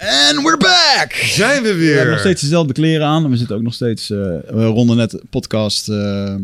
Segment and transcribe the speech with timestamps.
[0.00, 1.12] En we're back!
[1.12, 1.94] Zijn we We weer?
[1.94, 3.24] hebben nog steeds dezelfde kleren aan.
[3.24, 4.10] En we zitten ook nog steeds...
[4.10, 4.16] eh,
[4.48, 5.88] we ronden net podcast...
[5.88, 6.34] eh,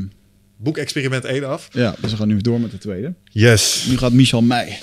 [0.56, 1.68] Boekexperiment 1 af.
[1.72, 3.14] ja, dus we gaan nu door met de tweede.
[3.24, 3.86] Yes.
[3.88, 4.78] Nu gaat Michel mij.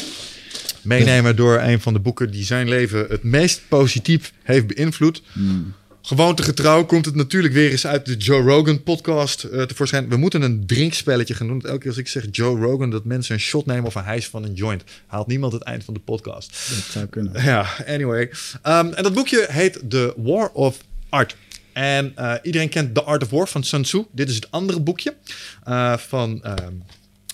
[0.81, 5.21] Meenemen door een van de boeken die zijn leven het meest positief heeft beïnvloed.
[6.05, 10.09] Gewoontegetrouw komt het natuurlijk weer eens uit de Joe Rogan podcast eh, tevoorschijn.
[10.09, 11.61] We moeten een drinkspelletje gaan doen.
[11.61, 14.27] Elke keer als ik zeg Joe Rogan, dat mensen een shot nemen of een hijs
[14.27, 14.83] van een joint.
[15.05, 16.49] Haalt niemand het eind van de podcast.
[16.49, 17.43] Dat zou kunnen.
[17.43, 18.31] Ja, anyway.
[18.61, 20.77] Ehm, en dat boekje heet The War of
[21.09, 21.35] Art.
[21.73, 24.03] En eh, iedereen kent The Art of War van Sun Tzu.
[24.11, 25.15] Dit is het andere boekje
[25.63, 26.73] eh, van ehm,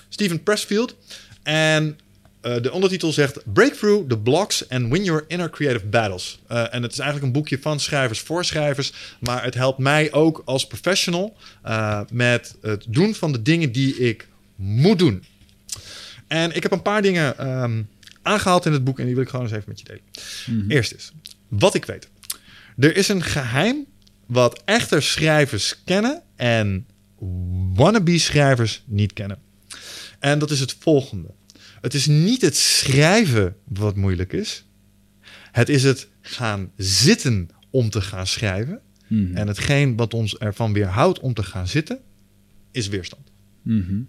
[0.09, 0.95] Stephen Pressfield.
[1.43, 1.99] En
[2.41, 6.39] eh, de ondertitel zegt Break through the blocks and win your inner creative battles.
[6.47, 8.93] Eh, en het is eigenlijk een boekje van schrijvers voor schrijvers.
[9.19, 13.97] Maar het helpt mij ook als professional eh, met het doen van de dingen die
[13.97, 15.23] ik moet doen.
[16.27, 17.81] En ik heb een paar dingen ehm,
[18.21, 20.69] aangehaald in het boek en die wil ik gewoon eens even met je delen.
[20.69, 21.11] Eerst is,
[21.47, 22.07] wat ik weet.
[22.77, 23.85] Er is een geheim
[24.25, 26.87] wat echte schrijvers kennen en
[27.73, 29.37] wannabe schrijvers niet kennen.
[30.19, 31.27] En dat is het volgende.
[31.81, 34.65] Het is niet het schrijven wat moeilijk is.
[35.51, 38.79] Het is het gaan zitten om te gaan schrijven.
[39.07, 39.35] Mhm.
[39.35, 41.99] En hetgeen wat ons ervan weerhoudt om te gaan zitten,
[42.71, 43.31] is weerstand.
[43.61, 43.99] Mhm.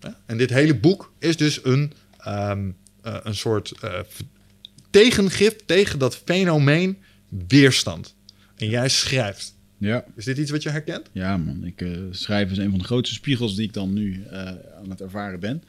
[0.00, 0.20] Ja?
[0.26, 2.70] En dit hele boek is dus een, ehm,
[3.02, 3.72] eh, een soort
[4.08, 4.20] v-
[4.90, 6.98] tegengif tegen dat fenomeen
[7.48, 8.14] weerstand.
[8.56, 9.54] En jij schrijft.
[9.78, 10.04] Ja.
[10.16, 11.10] Is dit iets wat je herkent?
[11.12, 11.64] Ja, man.
[11.64, 14.22] Ik, eh schrijven is een van de grootste spiegels die ik dan nu
[14.80, 15.62] aan het ervaren ben.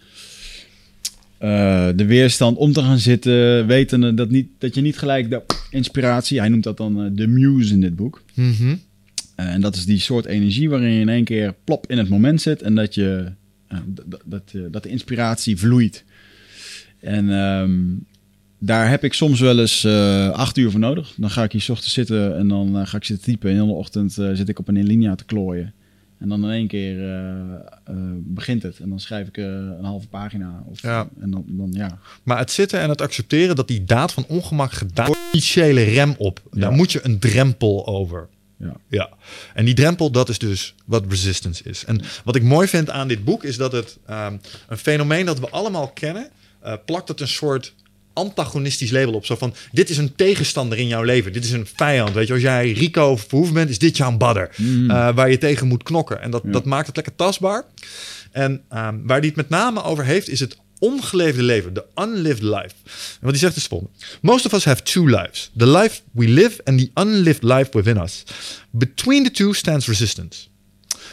[1.38, 5.42] Eh, de weerstand om te gaan zitten, weten dat, niet, dat je niet gelijk de
[5.70, 8.24] inspiratie, hij noemt dat dan eh, de muse in dit boek.
[8.34, 8.76] Mhm.
[9.36, 12.10] Eh, en dat is die soort energie waarin je in één keer plop in het
[12.10, 13.32] moment zit en dat, je,
[14.26, 16.04] dat, dat de inspiratie vloeit.
[17.00, 17.80] En ehm,
[18.60, 19.86] daar heb ik soms wel eens
[20.34, 21.14] acht uur voor nodig.
[21.18, 23.50] Dan ga ik hier 's ochtends zitten en dan ga ik zitten typen.
[23.50, 25.74] En de hele ochtend zit ik op een linea te klooien.
[26.20, 28.80] En dan in één keer eh, eh, begint het.
[28.80, 30.64] En dan schrijf ik eh, een halve pagina.
[30.66, 31.08] Of, Ja.
[31.20, 32.00] En dan, dan ja.
[32.24, 36.16] Maar het zitten en het accepteren dat die daad van ongemak gedaan wordt, initiële rem
[36.18, 36.42] op.
[36.52, 38.28] Daar moet je een drempel over.
[38.58, 38.76] Ja.
[38.88, 39.10] Ja,
[39.54, 41.86] en die drempel, dat is dus wat resistance is.
[41.86, 45.40] En wat ik mooi vind aan dit boek, is dat het ehm, een fenomeen dat
[45.40, 46.30] we allemaal kennen,
[46.86, 47.74] plakt het een soort
[48.18, 49.26] antagonistisch label op.
[49.26, 51.34] Zo van, dit is een tegenstander in jouw leven.
[51.34, 52.14] Dit is een vijand.
[52.14, 54.50] Weet je, als jij Rico Verhoeven bent, is dit jouw badder.
[54.58, 56.22] eh, waar je tegen moet knokken.
[56.22, 56.52] En dat, Ja.
[56.52, 57.64] dat maakt het lekker tastbaar.
[58.32, 62.42] En ehm, waar die het met name over heeft, is het ongeleefde leven, de unlived
[62.44, 62.74] life.
[62.86, 63.94] En wat hij zegt is volgende.
[64.22, 65.52] Most of us have two lives.
[65.58, 68.24] The life we live and the unlived life within us.
[68.72, 70.48] Between the two stands resistance.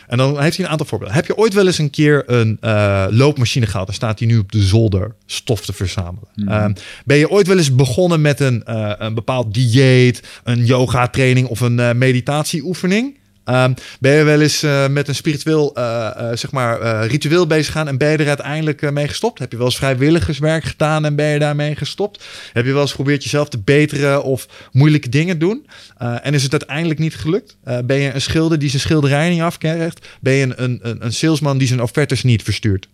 [0.07, 1.17] En dan heeft hij een aantal voorbeelden.
[1.17, 3.87] Heb je ooit wel eens een keer een eh, loopmachine gehad?
[3.87, 6.29] Dan staat hij nu op de zolder stof te verzamelen.
[6.47, 6.73] Ehm,
[7.05, 11.47] ben je ooit wel eens begonnen met een, eh, een bepaald dieet, een yoga training
[11.49, 13.23] of een eh, meditatieoefening?
[13.45, 17.67] Ehm, ben je wel eens eh, met een spiritueel eh, eh, zeg maar, ritueel bezig
[17.67, 19.39] gegaan en ben je er uiteindelijk mee gestopt?
[19.39, 22.25] Heb je wel eens vrijwilligerswerk gedaan en ben je daarmee gestopt?
[22.53, 25.67] Heb je wel eens geprobeerd jezelf te beteren of moeilijke dingen doen?
[25.99, 27.57] En is het uiteindelijk niet gelukt?
[27.85, 30.07] Ben je een schilder die zijn schilderijen niet afkrijgt?
[30.21, 32.89] Ben je een, een, een, salesman die zijn offertes niet verstuurt?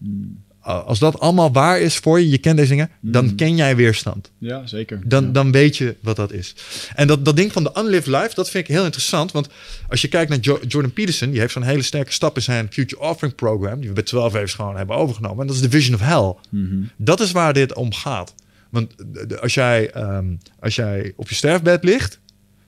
[0.79, 4.31] Als dat allemaal waar is voor je, je kent deze dingen, dan ken jij weerstand.
[4.39, 5.01] ja, zeker.
[5.05, 5.31] Dan, Ja.
[5.31, 6.55] dan weet je wat dat is.
[6.95, 9.33] En dat, dat ding van de unlived life, dat vind ik heel interessant.
[9.33, 9.49] Want
[9.89, 12.69] als je kijkt naar Jo- Jordan Peterson, die heeft zo'n hele sterke stap in zijn
[12.71, 15.41] Future Offering Program, die we bij 12 even gewoon hebben overgenomen.
[15.41, 16.35] En dat is de Vision of Hell.
[16.51, 16.83] Mhm.
[16.97, 18.35] Dat is waar dit om gaat.
[18.71, 18.93] Want
[19.29, 20.27] de- als jij, ehm,
[20.61, 22.19] als jij op je sterfbed ligt,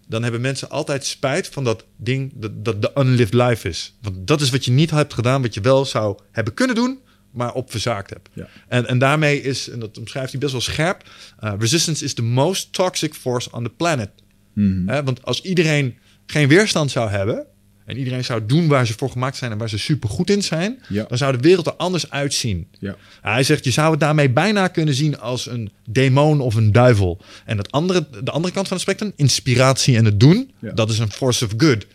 [0.09, 3.95] dan hebben mensen altijd spijt van dat ding dat, dat de unlived life is.
[4.03, 6.99] Want dat is wat je niet hebt gedaan, wat je wel zou hebben kunnen doen,
[7.33, 8.29] maar op verzaakt hebt.
[8.33, 8.49] Ja.
[8.69, 12.23] En, en daarmee is, en dat omschrijft hij best wel scherp, eh, resistance is the
[12.23, 14.11] most toxic force on the planet.
[14.53, 14.89] Mhm.
[14.89, 15.95] Hè, want als iedereen
[16.27, 17.47] geen weerstand zou hebben
[17.85, 20.43] en iedereen zou doen waar ze voor gemaakt zijn en waar ze super goed in
[20.43, 21.05] zijn, Ja.
[21.09, 22.69] dan zou de wereld er anders uitzien.
[22.79, 22.97] Ja.
[23.21, 27.21] Hij zegt, je zou het daarmee bijna kunnen zien als een demon of een duivel.
[27.45, 30.99] En het andere, de andere kant van het spectrum, inspiratie en het doen, dat is
[30.99, 31.87] een force of good.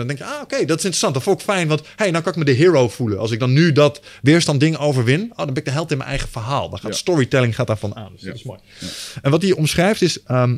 [0.00, 1.14] En dan denk je, ah oké, dat is interessant.
[1.14, 3.18] Dat vond ik fijn, want hey, nou kan ik me de hero voelen.
[3.18, 5.96] Als ik dan nu dat weerstand ding overwin, oh, dan ben ik de held in
[5.96, 6.68] mijn eigen verhaal.
[6.70, 6.96] Dan gaat Ja.
[6.96, 8.12] storytelling gaat daarvan aan.
[8.12, 8.26] Dus Ja.
[8.26, 8.58] dat is mooi.
[9.22, 10.56] En wat hij omschrijft is, ehm,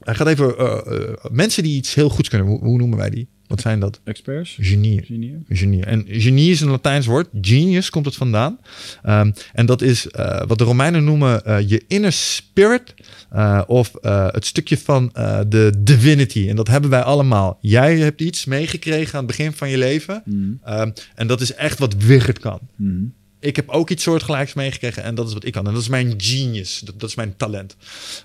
[0.00, 3.10] hij gaat even, eh, eh, mensen die iets heel goeds kunnen, hoe, hoe noemen wij
[3.10, 3.28] die?
[3.52, 4.00] Wat zijn dat?
[4.04, 4.56] Experts?
[4.60, 5.04] Genieën.
[5.04, 5.44] Genieën?
[5.48, 5.84] Genie.
[5.84, 7.28] En genie is een Latijns woord.
[7.40, 8.58] Genius komt het vandaan.
[9.02, 12.94] Ehm, en dat is eh, wat de Romeinen noemen eh, je inner spirit.
[13.30, 13.92] eh, of
[14.32, 15.10] het stukje van
[15.48, 16.48] de divinity.
[16.48, 17.58] En dat hebben wij allemaal.
[17.60, 20.22] Jij hebt iets meegekregen aan het begin van je leven.
[20.24, 20.52] Mhm.
[20.64, 22.58] Ehm, en dat is echt wat Wigert kan.
[22.76, 23.04] Mhm.
[23.40, 25.66] Ik heb ook iets soortgelijks meegekregen en dat is wat ik kan.
[25.66, 26.80] En dat is mijn genius.
[26.80, 27.76] Dat, dat is mijn talent.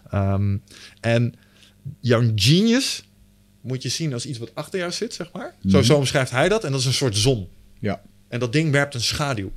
[0.10, 0.58] Ehm,
[1.00, 1.34] en
[2.00, 3.07] jouw genius
[3.62, 5.56] moet je zien als iets wat achter jou zit, zeg maar.
[5.68, 5.86] Zo, Mhm.
[5.86, 6.64] zo omschrijft hij dat.
[6.64, 7.48] En dat is een soort zon.
[7.80, 8.02] Ja.
[8.28, 9.52] En dat ding werpt een schaduw.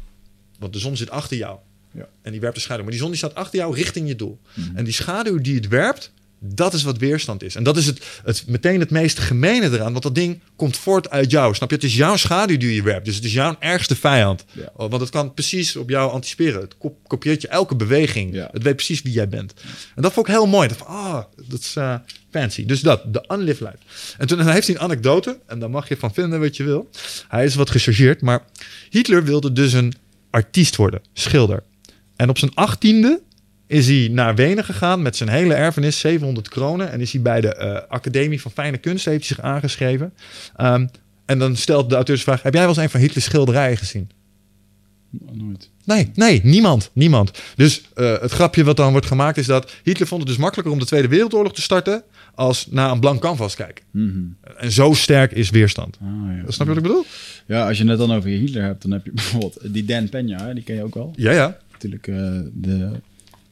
[0.58, 1.58] Want de zon zit achter jou.
[1.92, 2.08] Ja.
[2.22, 2.82] En die werpt een schaduw.
[2.82, 4.38] Maar die zon die staat achter jou richting je doel.
[4.54, 4.76] Mhm.
[4.76, 7.54] En die schaduw die het werpt, dat is wat weerstand is.
[7.54, 9.92] En dat is het, het, meteen het meest gemene eraan.
[9.92, 11.54] Want dat ding komt voort uit jou.
[11.54, 11.74] Snap je?
[11.74, 13.04] Het is jouw schaduw die je werpt.
[13.04, 14.44] Dus het is jouw ergste vijand.
[14.52, 14.72] Ja.
[14.76, 16.60] Oh, Want het kan precies op jou anticiperen.
[16.60, 18.34] Het kop- kopieert je elke beweging.
[18.34, 18.48] Ja.
[18.52, 19.54] Het weet precies wie jij bent.
[19.94, 20.68] En dat vond ik heel mooi.
[20.68, 21.94] Dat, ah, dat is eh,
[22.30, 22.66] fancy.
[22.66, 24.14] Dus dat, de unlived life.
[24.18, 25.38] En toen heeft hij een anekdote.
[25.46, 26.90] En daar mag je van vinden wat je wil.
[27.28, 28.20] Hij is wat gechargeerd.
[28.20, 28.44] Maar
[28.90, 29.94] Hitler wilde dus een
[30.30, 31.00] artiest worden.
[31.12, 31.62] Schilder.
[32.16, 33.20] En op zijn achttiende
[33.70, 36.90] is hij naar Wenen gegaan met zijn hele erfenis, 700 kronen.
[36.90, 40.12] En is hij bij de eh, Academie van Fijne Kunsten heeft hij zich aangeschreven.
[40.56, 40.86] Ehm,
[41.26, 43.76] en dan stelt de auteur de vraag, heb jij wel eens een van Hitlers schilderijen
[43.76, 44.10] gezien?
[45.32, 45.70] Nooit.
[45.84, 47.30] Nee, nee, niemand, niemand.
[47.56, 50.72] Dus eh, het grapje wat dan wordt gemaakt is dat Hitler vond het dus makkelijker
[50.72, 52.02] om de Tweede Wereldoorlog te starten
[52.34, 53.84] als naar een blank canvas kijken.
[53.90, 54.18] Mhm.
[54.56, 55.98] En zo sterk is weerstand.
[56.02, 56.50] Ah, ja.
[56.50, 57.04] Snap je wat ik bedoel?
[57.46, 60.44] Ja, als je net dan over Hitler hebt, dan heb je bijvoorbeeld die Dan Peña,
[60.44, 61.12] hè, die ken je ook wel.
[61.16, 61.58] Ja, ja.
[61.72, 62.90] Natuurlijk eh, de,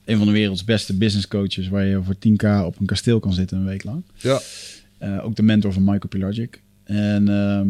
[0.09, 3.33] een van de werelds beste business coaches, waar je voor 10k op een kasteel kan
[3.33, 4.03] zitten een week lang.
[4.17, 4.41] Ja.
[4.99, 6.63] Eh, ook de mentor van Michael Pilarczyk.
[6.85, 7.69] En ehm,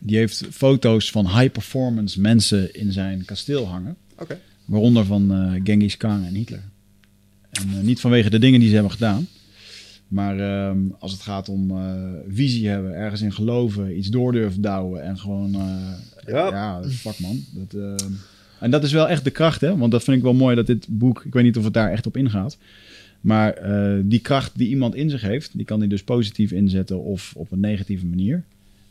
[0.00, 3.96] die heeft foto's van high performance mensen in zijn kasteel hangen.
[4.18, 4.40] Oké.
[4.64, 6.62] Waaronder van eh Genghis Khan en Hitler.
[7.50, 9.26] En eh, niet vanwege de dingen die ze hebben gedaan.
[10.08, 11.72] Maar ehm, als het gaat om
[12.28, 15.54] visie hebben, ergens in geloven, iets door durven douwen en gewoon...
[15.54, 16.46] eh, Ja.
[16.46, 17.44] ja, fuck man.
[17.50, 18.12] Dat, ehm,
[18.60, 19.76] en dat is wel echt de kracht, hè?
[19.76, 21.90] Want dat vind ik wel mooi dat dit boek, ik weet niet of het daar
[21.92, 22.56] echt op ingaat.
[23.20, 27.02] Maar eh, die kracht die iemand in zich heeft, die kan hij dus positief inzetten
[27.02, 28.42] of op een negatieve manier.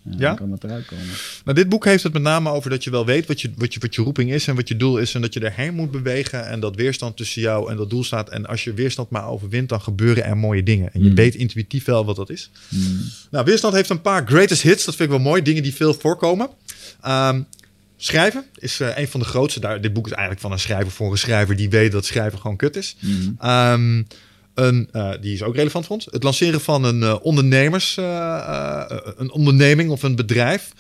[0.06, 0.27] Eh, Ja?
[0.27, 1.06] Dan kan dat eruit komen.
[1.45, 3.73] Nou, dit boek heeft het met name over dat je wel weet wat je, wat,
[3.73, 5.15] je, wat je roeping is en wat je doel is.
[5.15, 6.47] En dat je erheen moet bewegen.
[6.47, 8.29] En dat weerstand tussen jou en dat doel staat.
[8.29, 10.94] En als je weerstand maar overwint, dan gebeuren er mooie dingen.
[10.94, 11.15] En je Mm.
[11.15, 12.50] weet intuïtief wel wat dat is.
[12.69, 13.00] Hmm.
[13.31, 14.85] Nou, weerstand heeft een paar greatest hits.
[14.85, 15.41] Dat vind ik wel mooi.
[15.41, 16.50] Dingen die veel voorkomen.
[17.01, 17.41] Ehm,
[18.05, 19.59] schrijven is eh, een van de grootste.
[19.59, 22.39] Daar, dit boek is eigenlijk van een schrijver voor een schrijver die weet dat schrijven
[22.39, 22.95] gewoon kut is.
[22.99, 23.35] Hmm.
[23.39, 24.03] Ehm,
[24.53, 26.07] een, eh, die is ook relevant voor ons.
[26.11, 30.71] Het lanceren van een eh, ondernemers, een onderneming of een bedrijf,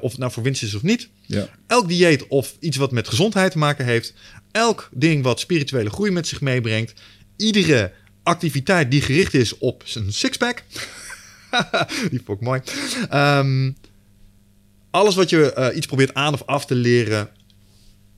[0.00, 1.08] of het nou voor winst is of niet.
[1.26, 1.48] Ja.
[1.66, 4.14] Elk dieet of iets wat met gezondheid te maken heeft,
[4.52, 6.92] elk ding wat spirituele groei met zich meebrengt,
[7.36, 7.92] iedere
[8.22, 10.62] activiteit die gericht is op zijn sixpack.
[12.10, 12.60] die vond ik mooi.
[13.10, 13.70] Ehm,
[14.94, 17.28] alles wat je eh, iets probeert aan of af te leren,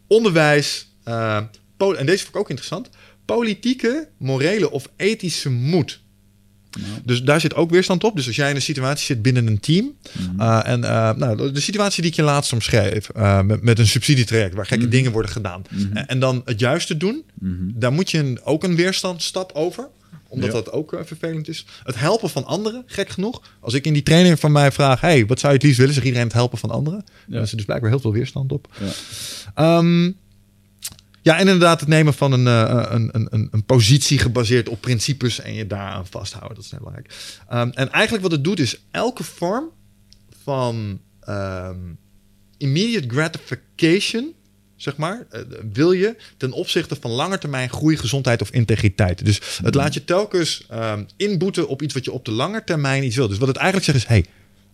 [0.06, 1.36] onderwijs, eh,
[1.78, 2.88] en deze vond ik ook interessant,
[3.24, 6.00] politieke, morele of ethische moed.
[7.04, 8.16] Dus daar zit ook weerstand op.
[8.16, 9.96] Dus als jij in een situatie zit binnen een team.
[10.12, 10.40] Mhm.
[10.40, 10.80] eh, en
[11.18, 13.08] nou, de situatie die ik je laatst omschreef.
[13.08, 14.92] eh, met, met een subsidietraject waar gekke Mhm.
[14.92, 15.62] dingen worden gedaan.
[15.70, 15.96] Mhm.
[15.96, 17.24] En, en dan het juiste doen.
[17.74, 19.88] Daar moet je een, ook een weerstandstap over.
[20.28, 20.54] Omdat Ja.
[20.54, 21.66] dat ook eh, vervelend is.
[21.84, 23.42] Het helpen van anderen, gek genoeg.
[23.60, 25.00] Als ik in die training van mij vraag...
[25.00, 25.94] hey, wat zou je het liefst willen?
[25.94, 27.04] Zeg iedereen het helpen van anderen.
[27.26, 28.68] Daar is er dus blijkbaar heel veel weerstand op.
[28.80, 28.90] Ja.
[29.54, 30.04] Ehm,
[31.22, 34.80] ja, en inderdaad het nemen van een, eh, een, een, een, een positie gebaseerd op
[34.80, 36.54] principes en je daaraan vasthouden.
[36.56, 37.14] Dat is heel belangrijk.
[37.48, 39.64] Ehm, en eigenlijk wat het doet is elke vorm
[40.42, 41.78] van ehm,
[42.58, 44.32] immediate gratification,
[44.76, 45.40] zeg maar, eh,
[45.72, 49.24] wil je ten opzichte van langetermijn groei, gezondheid of integriteit.
[49.24, 53.04] Dus het laat je telkens ehm, inboeten op iets wat je op de lange termijn
[53.04, 53.28] iets wil.
[53.28, 54.24] Dus wat het eigenlijk zegt is, hey,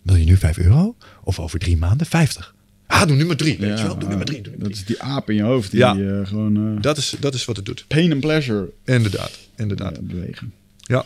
[0.01, 2.55] wil je nu 5 euro of over drie maanden 50?
[2.87, 3.57] Ah, doe nu maar drie.
[3.57, 3.97] weet je wel?
[3.97, 4.41] Doe nu maar drie.
[4.41, 4.73] Doe dat drie.
[4.73, 5.97] is die aap in je hoofd die Ja.
[5.97, 7.85] eh, gewoon eh, Dat is, dat is wat het doet.
[7.87, 10.07] pain and pleasure Inderdaad, inderdaad.
[10.07, 10.53] bewegen.
[10.77, 11.05] Ja.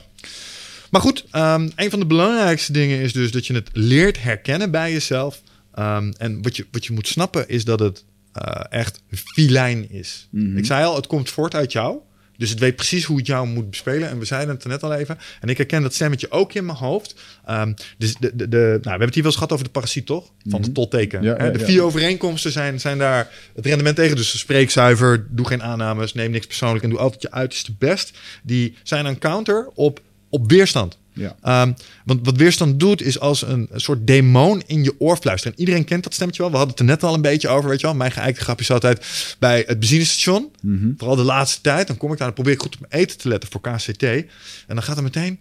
[0.91, 4.71] Maar goed, ehm, een van de belangrijkste dingen is dus dat je het leert herkennen
[4.71, 5.41] bij jezelf.
[5.73, 8.03] Ehm, en wat je, wat je moet snappen is dat het
[8.37, 10.27] eh, echt filijn is.
[10.31, 10.57] Mhm.
[10.57, 11.97] Ik zei al, het komt voort uit jou.
[12.37, 14.09] Dus het weet precies hoe het jou moet bespelen.
[14.09, 15.17] En we zeiden het er net al even.
[15.41, 17.15] En ik herken dat stemmetje ook in mijn hoofd.
[17.45, 19.71] Ehm, dus de, de, de, nou, we hebben het hier wel eens gehad over de
[19.71, 20.31] parasiet, toch?
[20.45, 20.75] Van de Mhm.
[20.75, 21.21] totteken.
[21.23, 21.65] Ja, de ja.
[21.65, 24.15] vier overeenkomsten zijn, zijn daar het rendement tegen.
[24.15, 28.17] Dus spreek zuiver, doe geen aannames, neem niks persoonlijk en doe altijd je uiterste best.
[28.43, 30.97] Die zijn een counter op, op weerstand.
[31.17, 31.35] Ja.
[31.41, 31.73] Ehm,
[32.05, 35.53] want wat weerstand doet, is als een, een soort demon in je oor fluisteren.
[35.53, 36.51] En iedereen kent dat stemmetje wel.
[36.51, 37.95] We hadden het er net al een beetje over, weet je wel.
[37.95, 40.51] Mijn geëikte grapje is altijd bij het benzinestation.
[40.61, 40.91] Mhm.
[40.97, 41.87] Vooral de laatste tijd.
[41.87, 44.03] Dan kom ik daar, dan probeer ik goed op mijn eten te letten voor KCT.
[44.03, 44.25] En
[44.67, 45.39] dan gaat er meteen...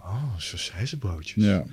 [0.00, 0.36] Oh,
[0.98, 1.44] broodjes.
[1.44, 1.64] Ja.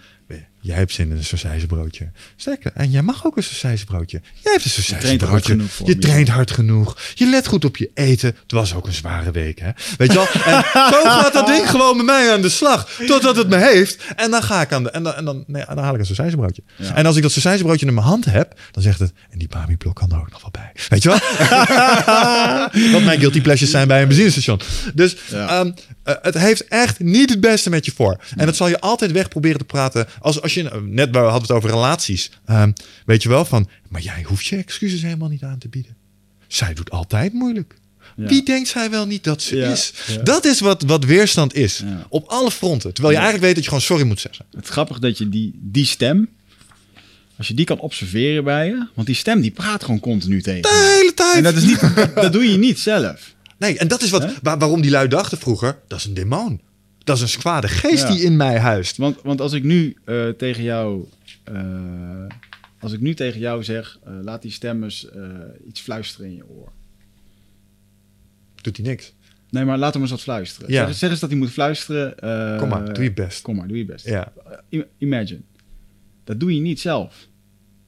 [0.63, 2.11] Jij hebt zin in een sausijzenbroodje.
[2.35, 4.21] Sterker, en jij mag ook een sausijzenbroodje.
[4.41, 5.53] Jij hebt een sausijzenbroodje.
[5.55, 5.97] Je me.
[5.97, 6.97] traint hard genoeg.
[7.13, 8.35] Je let goed op je eten.
[8.41, 9.69] Het was ook een zware week, hè?
[9.97, 10.27] Weet je wel?
[10.27, 10.63] En
[10.93, 12.89] zo gaat dat ding gewoon bij mij aan de slag.
[13.07, 14.03] Totdat het me heeft.
[14.15, 14.89] En dan ga ik aan de...
[14.89, 16.63] En dan, en dan, nee, dan haal ik een sausijzenbroodje.
[16.75, 16.95] Ja.
[16.95, 18.59] En als ik dat sausijzenbroodje in mijn hand heb...
[18.71, 19.13] Dan zegt het...
[19.29, 20.71] En die Bami-blok kan er ook nog wel bij.
[20.89, 21.19] Weet je wel?
[22.91, 24.59] Wat mijn guilty pleasures zijn bij een benzinestation.
[24.93, 25.47] Dus Ja.
[25.47, 25.71] ehm,
[26.03, 28.17] eh, het heeft echt niet het beste met je voor.
[28.35, 30.07] En dat zal je altijd weg proberen te praten.
[30.23, 32.31] Als, als je, net we hadden het over relaties.
[32.45, 32.71] Ehm,
[33.05, 35.95] weet je wel van, maar jij hoeft je excuses helemaal niet aan te bieden.
[36.47, 37.75] Zij doet altijd moeilijk.
[38.15, 38.27] Ja.
[38.27, 39.93] Wie denkt zij wel niet dat ze Ja, is?
[40.07, 40.21] ja.
[40.23, 41.83] Dat is wat, wat weerstand is.
[42.09, 42.93] Op alle fronten.
[42.93, 44.45] Terwijl je eigenlijk weet dat je gewoon sorry moet zeggen.
[44.51, 46.29] Het is grappig dat je die, die stem,
[47.37, 50.55] als je die kan observeren bij je, want die stem die praat gewoon continu tegen
[50.57, 50.61] je.
[50.61, 51.35] De hele tijd.
[51.35, 51.79] En dat, is niet,
[52.15, 53.33] dat doe je niet zelf.
[53.57, 55.77] Nee, en dat is wat, waar- waarom die lui dachten vroeger.
[55.87, 56.61] Dat is een demon.
[57.03, 58.11] Dat is een kwade geest Ja.
[58.13, 58.97] die in mij huist.
[58.97, 61.05] Want, want als ik nu eh, tegen jou,
[61.43, 62.25] eh,
[62.79, 65.21] als ik nu tegen jou zeg, eh, laat die stem eens eh,
[65.67, 66.71] iets fluisteren in je oor.
[68.61, 69.13] Doet hij niks.
[69.49, 70.71] Nee, maar laat hem eens wat fluisteren.
[70.71, 70.85] Ja.
[70.85, 72.15] Zeg, zeg eens dat hij moet fluisteren.
[72.59, 73.41] Kom maar, doe je best.
[73.41, 74.05] Kom maar, doe je best.
[74.07, 74.33] Ja.
[74.97, 75.41] Imagine.
[76.23, 77.27] Dat doe je niet zelf.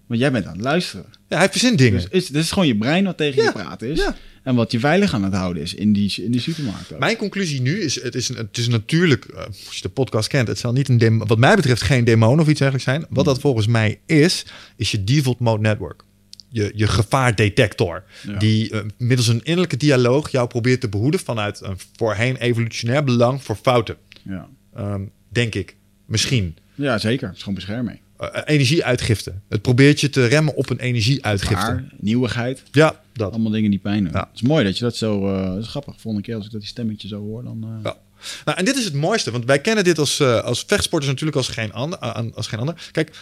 [0.08, 1.06] Want jij bent aan het luisteren.
[1.28, 2.02] Ja, hij verzint dingen.
[2.02, 3.98] Dus is, dit is gewoon je brein wat tegen je praten is.
[4.00, 4.16] ja.
[4.46, 6.94] En wat je veilig aan het houden is in die, in die supermarkt.
[6.94, 7.00] ook.
[7.00, 10.48] Mijn conclusie nu is: het is, het is natuurlijk, eh, als je de podcast kent,
[10.48, 13.06] het zal niet een dem- wat mij betreft geen demon of iets dergelijks zijn.
[13.10, 16.04] Wat dat volgens mij is, is je default mode network.
[16.50, 18.04] Je, je gevaardetector.
[18.28, 18.38] Ja.
[18.38, 23.44] Die eh, middels een innerlijke dialoog jou probeert te behoeden vanuit een voorheen evolutionair belang
[23.44, 23.96] voor fouten.
[24.22, 24.48] Ja.
[24.76, 25.76] Ehm, denk ik.
[26.06, 26.58] Misschien.
[26.76, 27.28] ja, zeker.
[27.28, 28.00] Het is gewoon bescherming.
[28.18, 29.34] Eh, energieuitgifte.
[29.50, 31.56] Het probeert je te remmen op een energieuitgifte.
[31.56, 32.64] Maar, nieuwigheid.
[32.72, 33.32] Ja, dat.
[33.32, 34.14] Allemaal dingen die pijn doen.
[34.14, 34.20] Ja.
[34.20, 35.28] Het is mooi dat je dat zo...
[35.28, 35.96] eh dat is grappig.
[35.98, 37.80] Volgende keer als ik dat die stemmetje zo hoor, dan...
[37.84, 37.98] Ja.
[38.46, 41.48] Nou, en dit is het mooiste, want wij kennen dit als, als vechtsporters natuurlijk als
[41.48, 42.00] geen, ander,
[42.36, 42.90] als geen ander.
[42.92, 43.18] Kijk,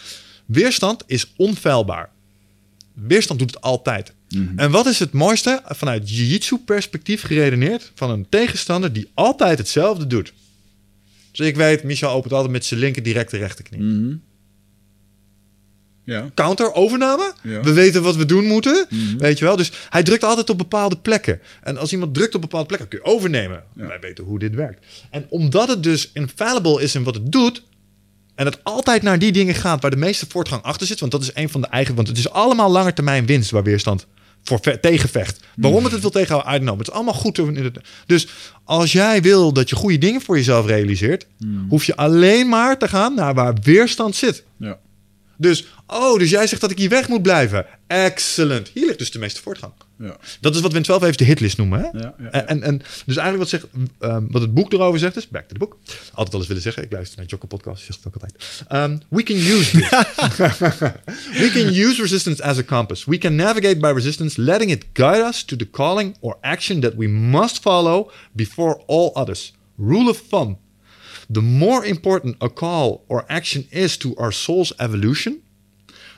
[0.45, 2.09] weerstand is onfeilbaar.
[2.93, 4.13] Weerstand doet het altijd.
[4.29, 4.59] Mhm.
[4.59, 10.07] En wat is het mooiste vanuit jiu-jitsu perspectief geredeneerd van een tegenstander die altijd hetzelfde
[10.07, 10.33] doet?
[11.31, 13.81] Dus ik weet, Michel opent altijd met zijn linker directe rechterknie.
[13.81, 14.15] Mhm.
[16.05, 16.29] Ja.
[16.33, 17.33] Counter, overname.
[17.43, 17.61] Ja.
[17.61, 18.85] We weten wat we doen moeten.
[18.89, 19.17] Mhm.
[19.17, 19.55] Weet je wel?
[19.55, 21.39] Dus hij drukt altijd op bepaalde plekken.
[21.63, 23.63] En als iemand drukt op bepaalde plekken, kun je overnemen.
[23.75, 23.87] Ja.
[23.87, 24.85] Wij weten hoe dit werkt.
[25.09, 27.63] En omdat het dus infallible is in wat het doet.
[28.35, 30.99] En het altijd naar die dingen gaat waar de meeste voortgang achter zit.
[30.99, 31.95] Want dat is een van de eigen.
[31.95, 34.05] Want het is allemaal lange termijn winst waar weerstand
[34.43, 35.39] voor ve- tegenvecht.
[35.55, 36.75] Waarom het het wil tegenhouden, I don't know.
[36.77, 37.83] Maar het is allemaal goed.
[38.05, 38.27] Dus
[38.63, 41.27] als jij wil dat je goede dingen voor jezelf realiseert,
[41.69, 44.43] hoef je alleen maar te gaan naar waar weerstand zit.
[44.57, 44.77] Ja.
[45.43, 47.65] Dus, oh, dus jij zegt dat ik hier weg moet blijven.
[47.87, 48.69] Excellent.
[48.73, 49.73] Hier ligt dus de meeste voortgang.
[49.99, 50.17] Ja.
[50.41, 51.79] Dat is wat we in 12 even de hitlist noemen.
[51.79, 51.85] Hè?
[51.85, 52.45] Ja, ja, ja.
[52.45, 53.65] En, en, dus eigenlijk wat, zegt,
[53.99, 55.77] ehm, wat het boek erover zegt is, back to the book.
[56.13, 58.63] Altijd al eens willen zeggen, ik luister naar Jocko podcast, zegt het ook altijd.
[58.67, 59.89] Ehm, we can use this.
[61.41, 63.05] we can use resistance as a compass.
[63.05, 66.93] We can navigate by resistance, letting it guide us to the calling or action that
[66.95, 69.53] we must follow before all others.
[69.77, 70.57] Rule of thumb.
[71.31, 75.41] The more important a call or action is to our soul's evolution,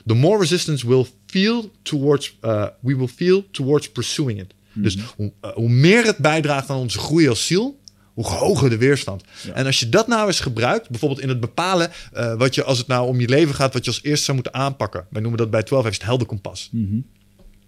[0.06, 4.54] the more resistance we'll feel towards, uh, we will feel towards pursuing it.
[4.72, 7.80] Dus hoe, uh, hoe meer het bijdraagt aan onze groei als ziel,
[8.14, 9.22] hoe hoger de weerstand.
[9.54, 12.78] En als je dat nou eens gebruikt, bijvoorbeeld in het bepalen uh, wat je, als
[12.78, 15.06] het nou om je leven gaat, wat je als eerste zou moeten aanpakken.
[15.10, 16.70] Wij noemen dat bij 12 heeft het heldenkompas.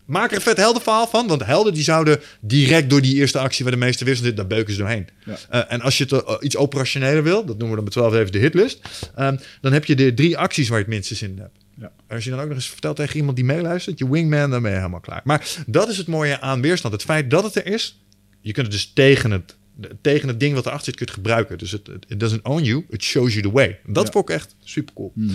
[0.08, 3.64] Maak er een vet heldenverhaal van, want helden die zouden direct door die eerste actie
[3.64, 5.08] waar de meeste zit, daar beuken ze doorheen.
[5.24, 5.36] Ja.
[5.52, 8.14] Uh, en als je het uh, iets operationeler wil, dat noemen we dan bij 12
[8.14, 8.80] even de hitlist,
[9.18, 11.58] um, dan heb je de drie acties waar je het minste zin in hebt.
[11.80, 11.92] Ja.
[12.08, 14.70] Als je dan ook nog eens vertelt tegen iemand die meeluistert, je wingman, dan ben
[14.70, 15.20] je helemaal klaar.
[15.24, 16.94] Maar dat is het mooie aan weerstand.
[16.94, 18.00] Het feit dat het er is,
[18.40, 19.56] je kunt het dus tegen het,
[20.00, 21.58] tegen het ding wat erachter zit, kun je het gebruiken.
[21.58, 23.78] Dus het it doesn't own you, it shows you the way.
[23.86, 24.12] Dat Ja.
[24.12, 25.12] vond ik echt super cool.
[25.14, 25.32] Mhm.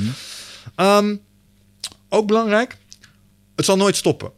[0.77, 1.21] Um,
[2.09, 2.77] ook belangrijk,
[3.55, 4.31] het zal nooit stoppen.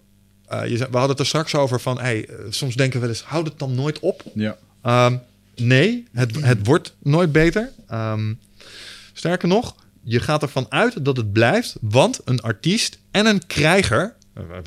[0.54, 3.16] Uh, je, we hadden het er straks over van, hey, uh, soms denken we wel
[3.16, 4.24] eens, houd het dan nooit op?
[4.34, 4.58] Ja.
[5.08, 5.22] Um,
[5.56, 7.72] nee, het, het wordt nooit beter.
[7.92, 8.40] Um,
[9.14, 14.16] sterker nog, je gaat ervan uit dat het blijft, want een artiest en een krijger,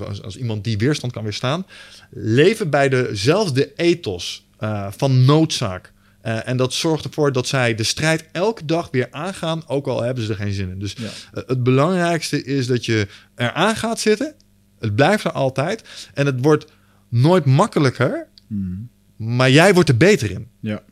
[0.07, 1.67] als, als iemand die weerstand kan weerstaan,
[2.11, 5.93] leven bij dezelfde ethos uh, van noodzaak.
[6.25, 10.03] Uh, en dat zorgt ervoor dat zij de strijd elke dag weer aangaan, ook al
[10.03, 10.79] hebben ze er geen zin in.
[10.79, 11.05] Dus Ja.
[11.05, 14.35] uh, het belangrijkste is dat je eraan gaat zitten.
[14.81, 15.85] Het blijft er altijd.
[16.15, 16.67] En het wordt
[17.09, 18.73] nooit makkelijker, Mhm.
[19.17, 20.49] maar jij wordt er beter in.
[20.61, 20.83] Ja.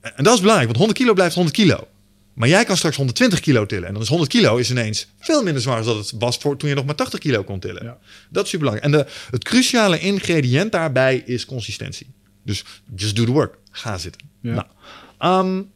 [0.00, 1.88] En dat is belangrijk, want 100 kilo blijft 100 kilo.
[2.34, 3.86] Maar jij kan straks 120 kilo tillen.
[3.86, 6.68] En dan is 100 kilo is ineens veel minder zwaar dan het was voor toen
[6.68, 7.84] je nog maar 80 kilo kon tillen.
[7.84, 7.98] Ja.
[8.30, 8.94] Dat is super belangrijk.
[8.94, 12.06] En de, het cruciale ingrediënt daarbij is consistentie.
[12.44, 13.58] Dus just do the work.
[13.70, 14.28] Ga zitten.
[14.40, 14.66] Ja.
[15.18, 15.70] Nou, um,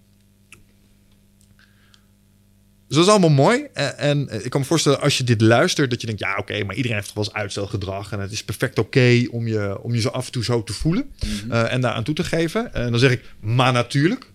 [2.88, 3.66] Dus dat is allemaal mooi.
[3.72, 6.64] En, en ik kan me voorstellen, als je dit luistert, dat je denkt: ja, oké,
[6.64, 8.12] maar iedereen heeft toch wel eens uitstelgedrag.
[8.12, 10.72] En het is perfect oké om, je, om je zo af en toe zo te
[10.72, 11.10] voelen
[11.50, 12.74] eh, en daar aan toe te geven.
[12.74, 14.32] En dan zeg ik: maar natuurlijk.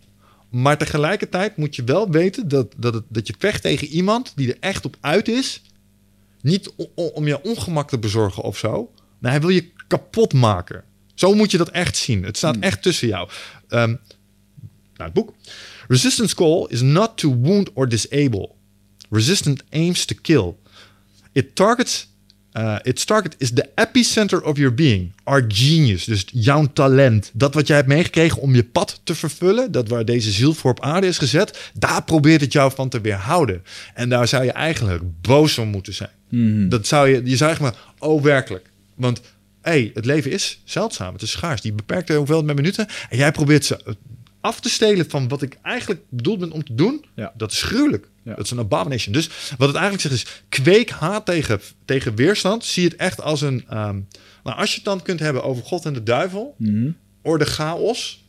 [0.49, 4.49] Maar tegelijkertijd moet je wel weten dat, dat, het, dat je vecht tegen iemand die
[4.53, 5.61] er echt op uit is.
[6.41, 8.91] Niet om je ongemak te bezorgen of zo.
[9.19, 10.83] Nee, hij wil je kapot maken.
[11.13, 12.23] Zo moet je dat echt zien.
[12.23, 13.29] Het staat echt tussen jou.
[13.67, 13.97] Ehm, nou,
[14.95, 15.33] het boek.
[15.89, 18.55] Resistance call is not to wound or disable.
[19.09, 20.55] Resistant aims to kill.
[21.31, 22.07] It targets.
[22.53, 25.13] uh, its target is the epicenter of your being.
[25.23, 26.05] Our genius.
[26.05, 27.31] Dus jouw talent.
[27.33, 29.71] Dat wat jij hebt meegekregen om je pad te vervullen.
[29.71, 31.71] Dat waar deze ziel voor op aarde is gezet.
[31.73, 33.63] Daar probeert het jou van te weerhouden.
[33.93, 36.69] En daar zou je eigenlijk boos om moeten zijn.
[36.69, 37.21] Dat zou je.
[37.25, 37.75] Je zou echt maar.
[37.99, 38.69] Oh, werkelijk.
[38.95, 39.21] Want
[39.61, 41.13] hey, het leven is zeldzaam.
[41.13, 41.61] Het is schaars.
[41.61, 42.87] Die beperkte hoeveelheid met minuten.
[43.09, 43.95] En jij probeert ze
[44.41, 47.05] af te stelen van wat ik eigenlijk bedoeld ben om te doen.
[47.15, 47.33] Ja.
[47.37, 48.09] Dat is gruwelijk.
[48.23, 48.35] Ja.
[48.35, 49.13] Dat is een abomination.
[49.13, 50.43] Dus wat het eigenlijk zegt is...
[50.49, 52.65] kweek haat tegen, tegen weerstand.
[52.65, 53.65] Zie het echt als een...
[53.69, 53.99] ehm,
[54.43, 56.55] nou, als je het dan kunt hebben over God en de duivel...
[57.21, 58.25] orde chaos,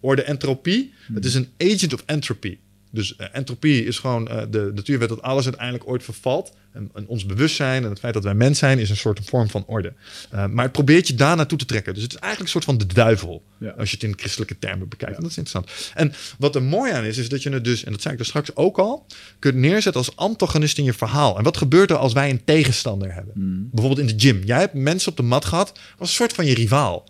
[0.00, 0.92] orde entropie.
[1.12, 2.58] Het is een agent of entropy.
[2.90, 6.52] Dus eh, entropie is gewoon eh, de natuurwet dat alles uiteindelijk ooit vervalt.
[6.72, 9.48] En, en ons bewustzijn en het feit dat wij mens zijn is een soort vorm
[9.48, 9.92] van orde.
[10.30, 11.94] Eh, maar het probeert je daar naartoe te trekken.
[11.94, 13.42] Dus het is eigenlijk een soort van de duivel.
[13.58, 13.70] Ja.
[13.70, 15.16] Als je het in christelijke termen bekijkt.
[15.16, 15.92] En dat is interessant.
[15.94, 18.20] En wat er mooi aan is, is dat je het dus, en dat zei ik
[18.20, 19.06] er straks ook al,
[19.38, 21.38] kunt neerzetten als antagonist in je verhaal.
[21.38, 23.68] En wat gebeurt er als wij een tegenstander hebben?
[23.70, 24.42] Bijvoorbeeld in de gym.
[24.44, 27.08] Jij hebt mensen op de mat gehad, was een soort van je rivaal.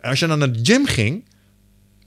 [0.00, 1.24] En als je dan naar de gym ging,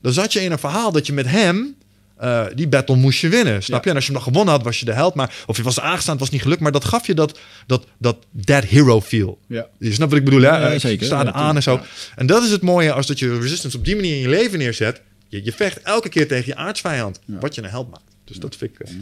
[0.02, 1.76] dan zat je in een verhaal dat je met hem
[2.22, 3.64] eh, die battle moest je winnen.
[3.64, 3.84] Snap Ja.
[3.84, 3.90] je?
[3.90, 5.14] En als je hem dan gewonnen had, was je de held.
[5.16, 6.62] Maar, of je was aangestaan, het was niet gelukt.
[6.62, 9.40] Maar dat gaf je dat, dat, dat that hero feel.
[9.48, 9.68] Ja.
[9.80, 10.72] Je snapt wat ik bedoel, hè?
[10.72, 11.06] Ja, zeker.
[11.06, 11.80] Sta er Ja, aan en zo.
[12.16, 14.60] En dat is het mooie als dat je resistance op die manier in je leven
[14.60, 15.02] neerzet.
[15.28, 17.20] Je, je vecht elke keer tegen je aardsvijand.
[17.26, 18.04] Wat je een held maakt.
[18.26, 18.88] Dus dat vind ik...
[18.88, 18.94] eh,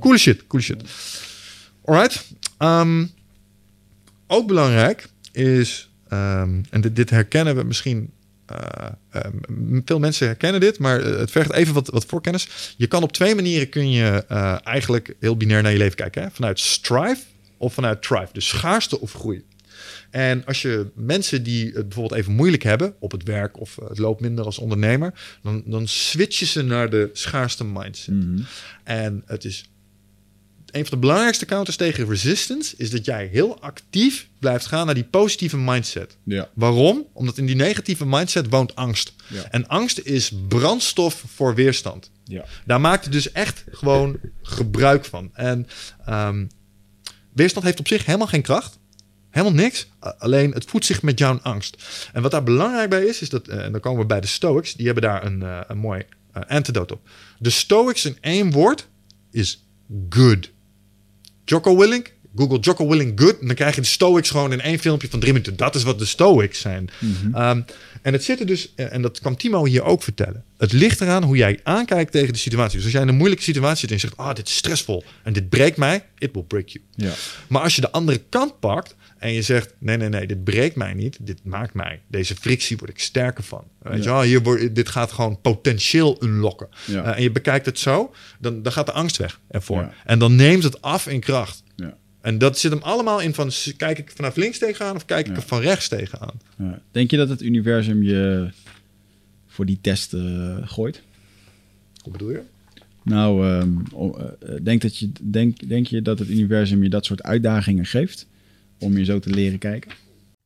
[0.00, 0.82] coole shit, coole shit.
[1.84, 2.24] Alright.
[2.58, 3.06] Ehm,
[4.26, 5.90] ook belangrijk is...
[6.08, 8.10] ehm, en dit, dit herkennen we misschien...
[8.48, 12.74] eh, ehm, veel mensen herkennen dit, maar eh, het vergt even wat, wat voorkennis.
[12.76, 16.22] Je kan op twee manieren kun je eh, eigenlijk heel binair naar je leven kijken.
[16.22, 16.30] Hè?
[16.30, 17.22] Vanuit strive
[17.56, 18.28] of vanuit thrive.
[18.32, 19.44] Dus schaarste of groei.
[20.10, 23.88] En als je mensen die het bijvoorbeeld even moeilijk hebben op het werk of eh,
[23.88, 28.14] het loopt minder als ondernemer, dan, dan switchen ze naar de schaarste mindset.
[28.84, 29.70] En het is
[30.70, 34.94] een van de belangrijkste counters tegen resistance is dat jij heel actief blijft gaan naar
[34.94, 36.16] die positieve mindset.
[36.24, 36.48] Ja.
[36.54, 37.06] Waarom?
[37.12, 39.14] Omdat in die negatieve mindset woont angst.
[39.28, 39.50] Ja.
[39.50, 42.10] En angst is brandstof voor weerstand.
[42.24, 42.44] Ja.
[42.64, 45.30] Daar maakt het dus echt gewoon gebruik van.
[45.32, 45.66] En
[46.06, 46.46] ehm,
[47.32, 48.78] weerstand heeft op zich helemaal geen kracht.
[49.30, 49.88] Helemaal niks.
[49.98, 51.76] Alleen het voedt zich met jouw angst.
[52.12, 54.26] En wat daar belangrijk bij is, is dat, eh, en dan komen we bij de
[54.26, 56.02] Stoics, die hebben daar een, eh, een mooi
[56.32, 57.08] eh, antidote op.
[57.38, 58.88] De Stoics in één woord
[59.30, 59.66] is
[60.08, 60.50] good.
[61.48, 64.78] Jocko Willink, Google Jocko Willink good, en dan krijg je de Stoics gewoon in één
[64.78, 65.56] filmpje van drie minuten.
[65.56, 66.90] Dat is wat de Stoics zijn.
[67.32, 67.60] Ehm,
[68.02, 70.44] en het zit er dus, eh, en dat kwam Timo hier ook vertellen.
[70.58, 72.74] Het ligt eraan hoe jij aankijkt tegen de situatie.
[72.76, 75.04] Dus als jij in een moeilijke situatie zit en je zegt, ah, dit is stressvol
[75.22, 76.84] en dit breekt mij, it will break you.
[76.94, 77.12] Ja.
[77.48, 80.76] Maar als je de andere kant pakt en je zegt: nee, nee, nee, dit breekt
[80.76, 82.00] mij niet, dit maakt mij.
[82.08, 83.64] Deze frictie word ik sterker van.
[83.82, 84.12] Weet je Ja.
[84.14, 86.68] wel, hier dit gaat gewoon potentieel unlocken.
[86.84, 87.04] Ja.
[87.04, 89.92] Eh, en je bekijkt het zo, dan, dan gaat de angst weg ervoor.
[90.04, 91.62] En dan neemt het af in kracht.
[92.28, 95.36] En dat zit hem allemaal in van: kijk ik vanaf links tegenaan of kijk ik
[95.36, 96.40] er van rechts tegenaan?
[96.58, 96.82] Ja.
[96.90, 98.50] Denk je dat het universum je
[99.46, 101.02] voor die test eh, gooit?
[102.02, 102.42] Hoe bedoel je?
[103.02, 103.76] Nou, ehm,
[104.40, 108.26] eh, denk, dat je, denk, denk je dat het universum je dat soort uitdagingen geeft
[108.78, 109.90] om je zo te leren kijken?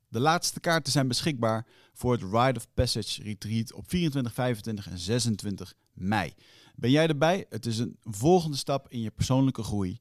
[0.09, 4.99] De laatste kaarten zijn beschikbaar voor het Rite of Passage Retreat op 24, 25 en
[4.99, 6.33] 26 mei.
[6.77, 7.45] Ben jij erbij?
[7.49, 10.01] Het is een volgende stap in je persoonlijke groei.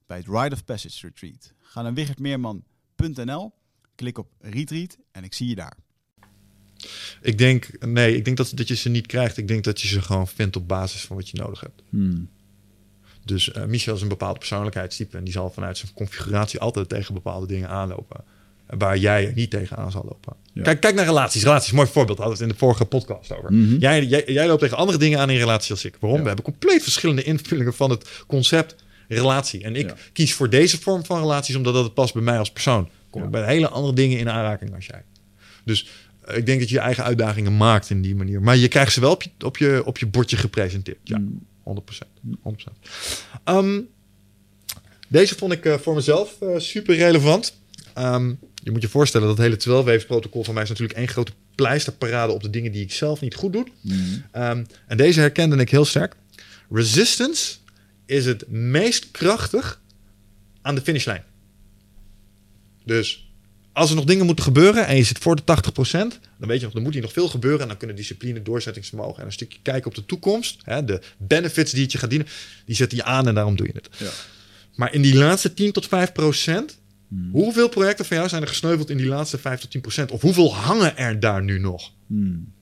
[0.11, 1.53] bij het Rite of Passage Retreat.
[1.61, 3.53] Ga naar wichertmeerman.nl,
[3.95, 5.77] klik op Retreat en ik zie je daar.
[7.21, 9.37] Ik denk, nee, ik denk dat, dat je ze niet krijgt.
[9.37, 11.81] Ik denk dat je ze gewoon vindt op basis van wat je nodig hebt.
[11.89, 12.29] Hmm.
[13.25, 17.13] Dus eh, Michel is een bepaald persoonlijkheidstype en die zal vanuit zijn configuratie altijd tegen
[17.13, 18.23] bepaalde dingen aanlopen.
[18.67, 20.35] Waar jij er niet tegen aan zal lopen.
[20.53, 20.63] Ja.
[20.63, 21.43] Kijk, kijk naar relaties.
[21.43, 22.17] Relaties, mooi voorbeeld.
[22.17, 23.53] Hadden we het in de vorige podcast over.
[23.53, 23.77] Mhm.
[23.77, 25.97] jij, jij, jij loopt tegen andere dingen aan in relatie als ik.
[25.99, 26.17] Waarom?
[26.17, 26.23] Ja.
[26.23, 28.75] We hebben compleet verschillende invullingen van het concept
[29.15, 29.63] relatie.
[29.63, 29.95] En ik Ja.
[30.13, 32.89] kies voor deze vorm van relaties omdat dat het past bij mij als persoon.
[33.09, 33.25] Kom Ja.
[33.27, 35.03] ik bij hele andere dingen in aanraking als jij.
[35.63, 35.87] Dus
[36.25, 38.41] eh, ik denk dat je je eigen uitdagingen maakt in die manier.
[38.41, 40.97] Maar je krijgt ze wel op je, op je, op je bordje gepresenteerd.
[41.03, 41.45] Ja, Mm.
[41.63, 42.09] 100%.
[42.41, 42.77] 100%.
[43.43, 43.79] Ehm,
[45.07, 47.59] deze vond ik eh, voor mezelf eh, super relevant.
[47.93, 51.07] Ehm, je moet je voorstellen dat het hele 12 protocol van mij is natuurlijk één
[51.07, 53.67] grote pleisterparade op de dingen die ik zelf niet goed doe.
[53.81, 54.23] Mm.
[54.31, 56.15] Ehm, en deze herkende ik heel sterk.
[56.69, 57.55] Resistance
[58.11, 59.81] is het meest krachtig
[60.61, 61.23] aan de finishlijn.
[62.85, 63.31] Dus
[63.73, 65.41] als er nog dingen moeten gebeuren en je zit voor de 80%,
[65.91, 67.61] dan weet je nog, er moet hier nog veel gebeuren.
[67.61, 70.61] En dan kunnen discipline, doorzettingsvermogen en een stukje kijken op de toekomst.
[70.63, 72.27] Hè, de benefits die het je gaat dienen,
[72.65, 73.89] die zetten je aan en daarom doe je het.
[73.97, 74.09] Ja.
[74.75, 76.79] Maar in die laatste 10 tot 5 procent,
[77.31, 80.11] hoeveel projecten van jou zijn er gesneuveld in die laatste 5 tot 10 procent?
[80.11, 81.91] Of hoeveel hangen er daar nu nog?
[82.07, 82.53] Mm.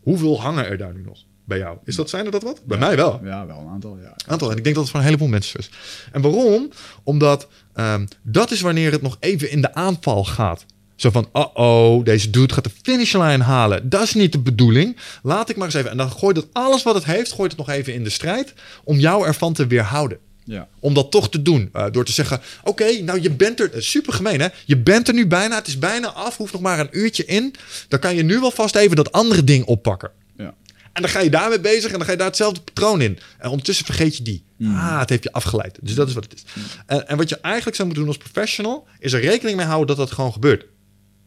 [0.00, 1.78] Hoeveel hangen er daar nu nog bij jou?
[1.84, 2.60] Is dat, zijn er dat wat?
[2.64, 3.20] Bij mij wel.
[3.24, 3.98] Ja, wel een aantal.
[4.02, 4.14] Ja.
[4.26, 4.50] Aantal.
[4.50, 5.70] En ik denk dat het voor een heleboel mensen is.
[6.12, 6.70] En waarom?
[7.02, 10.66] Omdat ehm, dat is wanneer het nog even in de aanval gaat.
[10.96, 13.88] Zo van, oh, deze dude gaat de finishlijn halen.
[13.88, 14.96] Dat is niet de bedoeling.
[15.22, 15.90] Laat ik maar eens even.
[15.90, 18.54] En dan gooit het alles wat het heeft, gooit het nog even in de strijd.
[18.84, 20.18] Om jou ervan te weerhouden.
[20.44, 20.68] Ja.
[20.78, 21.68] Om dat toch te doen.
[21.72, 24.48] Eh, door te zeggen, oké, nou je bent er, super gemeen hè.
[24.64, 27.54] Je bent er nu bijna, het is bijna af, hoeft nog maar een uurtje in.
[27.88, 30.10] Dan kan je nu wel vast even dat andere ding oppakken.
[30.36, 30.54] Ja.
[30.92, 33.18] En dan ga je daarmee bezig en dan ga je daar hetzelfde patroon in.
[33.38, 34.44] En ondertussen vergeet je die.
[34.62, 35.78] Ah, het heeft je afgeleid.
[35.82, 36.42] Dus dat is wat het is.
[36.86, 38.86] En, en wat je eigenlijk zou moeten doen als professional...
[38.98, 40.66] is er rekening mee houden dat dat gewoon gebeurt.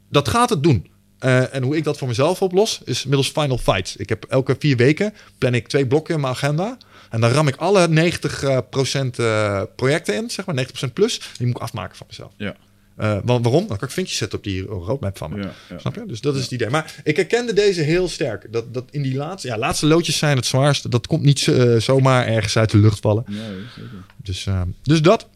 [0.09, 0.91] Dat gaat het doen.
[1.19, 3.95] Eh, en hoe ik dat voor mezelf oplos, is middels Final Fights.
[3.95, 6.77] Ik heb elke vier weken plan ik twee blokken in mijn agenda.
[7.13, 11.21] En dan ram ik alle 90% eh, projecten in, zeg maar 90% plus.
[11.37, 12.31] Die moet ik afmaken van mezelf.
[12.37, 12.55] Ja.
[12.95, 13.67] Eh, wa- waarom?
[13.67, 15.37] Dan kan ik vinkjes zetten op die roadmap van me.
[15.41, 15.77] Ja, ja.
[15.79, 16.05] Snap je?
[16.05, 16.69] Dus dat is het idee.
[16.69, 18.47] Maar ik herkende deze heel sterk.
[18.51, 20.89] Dat, dat in die laatste, ja, laatste loodjes zijn het zwaarste.
[20.89, 23.23] Dat komt niet eh, zomaar ergens uit de lucht vallen.
[23.27, 23.39] Nee,
[23.75, 23.89] zeker.
[24.23, 25.27] Dus, eh, dus dat.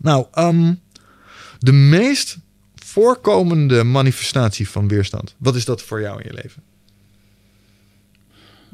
[0.00, 0.74] Nou, ehm,
[1.58, 2.36] de meest
[2.74, 5.34] voorkomende manifestatie van weerstand.
[5.38, 6.62] Wat is dat voor jou in je leven?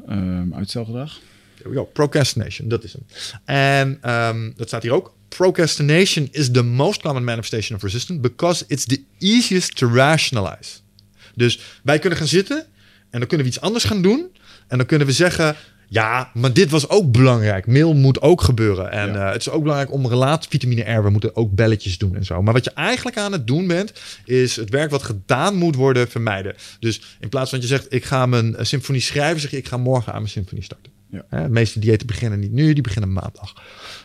[0.09, 1.19] Ehm, uitstelgedrag.
[1.57, 1.85] There we go.
[1.85, 3.03] Procrastination, dat is hem.
[3.45, 5.15] En ehm, dat staat hier ook.
[5.29, 10.71] Procrastination is the most common manifestation of resistance because it's the easiest to rationalize.
[11.35, 12.67] Dus wij kunnen gaan zitten
[13.11, 14.27] en dan kunnen we iets anders gaan doen.
[14.69, 15.57] En dan kunnen we zeggen,
[15.89, 17.67] ja, maar dit was ook belangrijk.
[17.67, 18.91] Mail moet ook gebeuren.
[18.91, 19.27] En Ja.
[19.27, 22.25] eh, het is ook belangrijk om relatie, vitamine R, we moeten ook belletjes doen en
[22.25, 22.43] zo.
[22.43, 23.93] Maar wat je eigenlijk aan het doen bent,
[24.25, 26.55] is het werk wat gedaan moet worden vermijden.
[26.81, 29.57] Dus in plaats van dat je zegt, ik ga mijn eh, symfonie schrijven, zeg je,
[29.57, 30.93] ik ga morgen aan mijn symfonie starten.
[31.17, 31.25] Ja.
[31.39, 33.55] Hè, de meeste diëten beginnen niet nu, die beginnen maandag.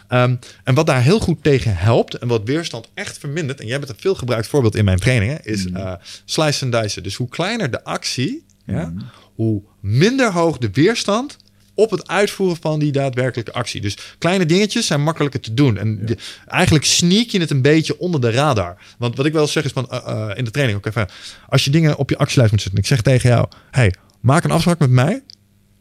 [0.07, 3.79] Ehm, en wat daar heel goed tegen helpt en wat weerstand echt vermindert, en jij
[3.79, 5.93] bent een veel gebruikt voorbeeld in mijn trainingen, is eh,
[6.25, 7.01] slice en dice.
[7.01, 8.93] Dus hoe kleiner de actie, ja,
[9.35, 11.37] hoe minder hoog de weerstand
[11.73, 13.81] op het uitvoeren van die daadwerkelijke actie.
[13.81, 15.77] Dus kleine dingetjes zijn makkelijker te doen.
[15.77, 18.77] En de- eigenlijk sneak je het een beetje onder de radar.
[18.97, 21.07] Want wat ik wel zeg is van eh, eh, in de training ook even,
[21.49, 22.79] als je dingen op je actielijst moet zetten.
[22.81, 25.23] en Ik zeg tegen jou, hey, maak een afspraak met mij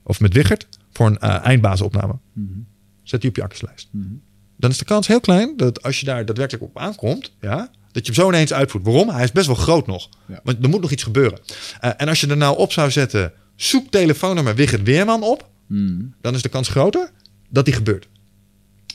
[0.03, 2.18] of met Wichert voor een eh, eindbazenopname.
[3.03, 3.88] Zet die op je actielijst.
[4.57, 8.07] Dan is de kans heel klein dat als je daar daadwerkelijk op aankomt, ja, dat
[8.07, 8.85] je hem zo ineens uitvoert.
[8.85, 9.09] Waarom?
[9.09, 10.09] Hij is best wel groot nog.
[10.26, 10.40] Ja.
[10.44, 11.38] Want er moet nog iets gebeuren.
[11.81, 16.14] Eh, en als je er nou op zou zetten, zoek telefoonnummer Wichert Weerman op, Mm.
[16.20, 17.11] dan is de kans groter
[17.48, 18.09] dat die gebeurt.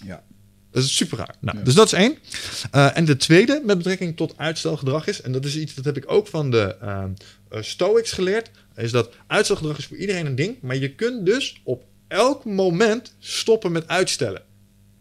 [0.05, 0.23] Ja.
[0.71, 1.35] Dat is super raar.
[1.39, 1.63] Nou, Ja.
[1.63, 2.17] Dus dat is één.
[2.71, 5.97] Eh, en de tweede met betrekking tot uitstelgedrag is, en dat is iets dat heb
[5.97, 6.75] ik ook van de
[7.63, 11.83] Stoics geleerd, is dat uitstelgedrag is voor iedereen een ding, maar je kunt dus op
[12.07, 14.41] elk moment stoppen met uitstellen.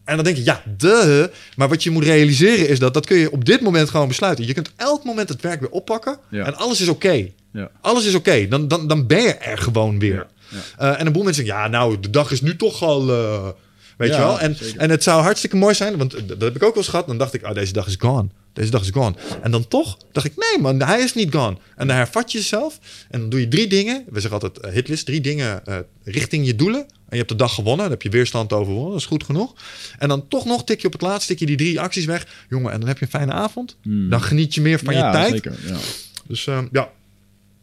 [0.05, 1.31] En dan denk je, ja, de.
[1.57, 4.47] Maar wat je moet realiseren is dat dat kun je op dit moment gewoon besluiten.
[4.47, 6.47] Je kunt elk moment het werk weer oppakken Ja.
[6.47, 7.29] en alles is oké.
[7.53, 7.71] Ja.
[7.81, 8.49] Alles is oké.
[8.49, 10.27] Dan, dan, dan ben je er gewoon weer.
[10.49, 10.59] Ja.
[10.79, 13.11] Eh, en een boel mensen zeggen, ja, nou, de dag is nu toch al...
[13.11, 13.49] eh,
[13.97, 14.41] weet je wel?
[14.41, 14.81] En, zeker.
[14.81, 17.07] en het zou hartstikke mooi zijn, want dat heb ik ook wel eens gehad.
[17.07, 18.29] Dan dacht ik, oh, deze dag is gone.
[18.55, 19.15] Deze dag is gone.
[19.43, 21.57] En dan toch dacht ik, nee man, hij is niet gone.
[21.77, 22.79] En dan hervat je jezelf.
[23.11, 24.05] En dan doe je drie dingen.
[24.09, 25.07] We zeggen altijd eh, hitlist.
[25.07, 26.81] Drie dingen eh, richting je doelen.
[26.81, 27.83] En je hebt de dag gewonnen.
[27.83, 28.91] Dan heb je weerstand overwonnen.
[28.93, 29.55] Dat is goed genoeg.
[29.99, 32.27] En dan toch nog tik je op het laatst, tik je die drie acties weg.
[32.49, 33.77] Jongen, en dan heb je een fijne avond.
[33.83, 34.09] Hmm.
[34.11, 35.33] Dan geniet je meer van ja, je tijd.
[35.33, 35.77] Zeker, ja.
[36.27, 36.91] Dus ehm, ja,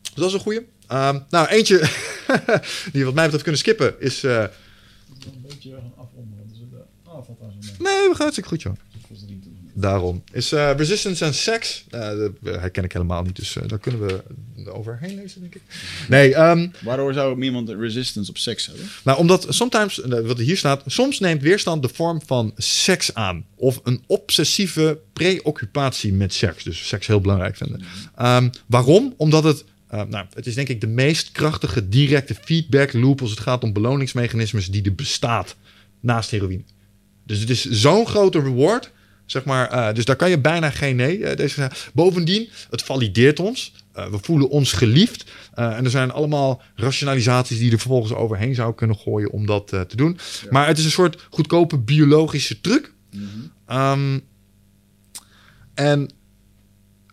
[0.01, 0.61] Dus dat is een goeie.
[0.87, 1.89] Ehm, nou, eentje
[2.93, 4.23] die wat mij betreft kunnen skippen is...
[4.23, 6.71] eh, Een beetje afronden, want er zit
[7.39, 7.91] daar zo mee.
[7.93, 8.73] nee, we gaan hartstikke goed, joh.
[9.73, 10.23] Daarom.
[10.31, 11.85] Is eh, Resistance and Sex.
[11.89, 14.23] Eh, dat herken ik helemaal niet, dus eh, daar kunnen we
[14.71, 15.61] overheen lezen, denk ik.
[16.09, 18.85] Nee, ehm, Waardoor zou iemand resistance op seks hebben?
[19.03, 23.45] nou, omdat sometimes, eh, wat hier staat, soms neemt weerstand de vorm van seks aan.
[23.55, 26.63] Of een obsessieve preoccupatie met seks.
[26.63, 27.81] Dus seks heel belangrijk vinden.
[28.15, 29.13] Ehm, waarom?
[29.17, 33.29] Omdat het, eh, nou, het is denk ik de meest krachtige directe feedback loop als
[33.29, 35.55] het gaat om beloningsmechanismes die er bestaat
[35.99, 36.63] naast heroïne.
[37.25, 38.91] Dus het is zo'n grote reward.
[39.31, 41.71] Zeg maar, eh, dus daar kan je bijna geen nee eh, deze.
[41.93, 43.73] Bovendien, het valideert ons.
[43.93, 45.31] Eh, we voelen ons geliefd.
[45.53, 49.95] En er zijn allemaal rationalisaties die er vervolgens overheen zou kunnen gooien om dat te
[49.95, 50.17] doen.
[50.49, 52.93] Maar het is een soort goedkope biologische truc.
[53.65, 54.19] Ehm,
[55.73, 56.09] en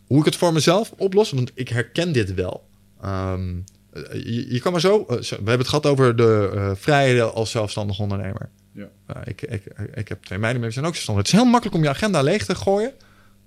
[0.06, 2.68] hoe ik het voor mezelf oplos, want ik herken dit wel.
[3.00, 3.56] Ehm,
[3.92, 7.98] eh, je, je kan maar zo, we hebben het gehad over de vrijheden als zelfstandig
[7.98, 8.50] ondernemer.
[8.78, 9.16] Ja.
[9.16, 9.62] Uh, ik, ik,
[9.94, 11.24] ik heb twee meiden, we zijn ook zelfstandig.
[11.24, 12.92] Het is heel makkelijk om je agenda leeg te gooien.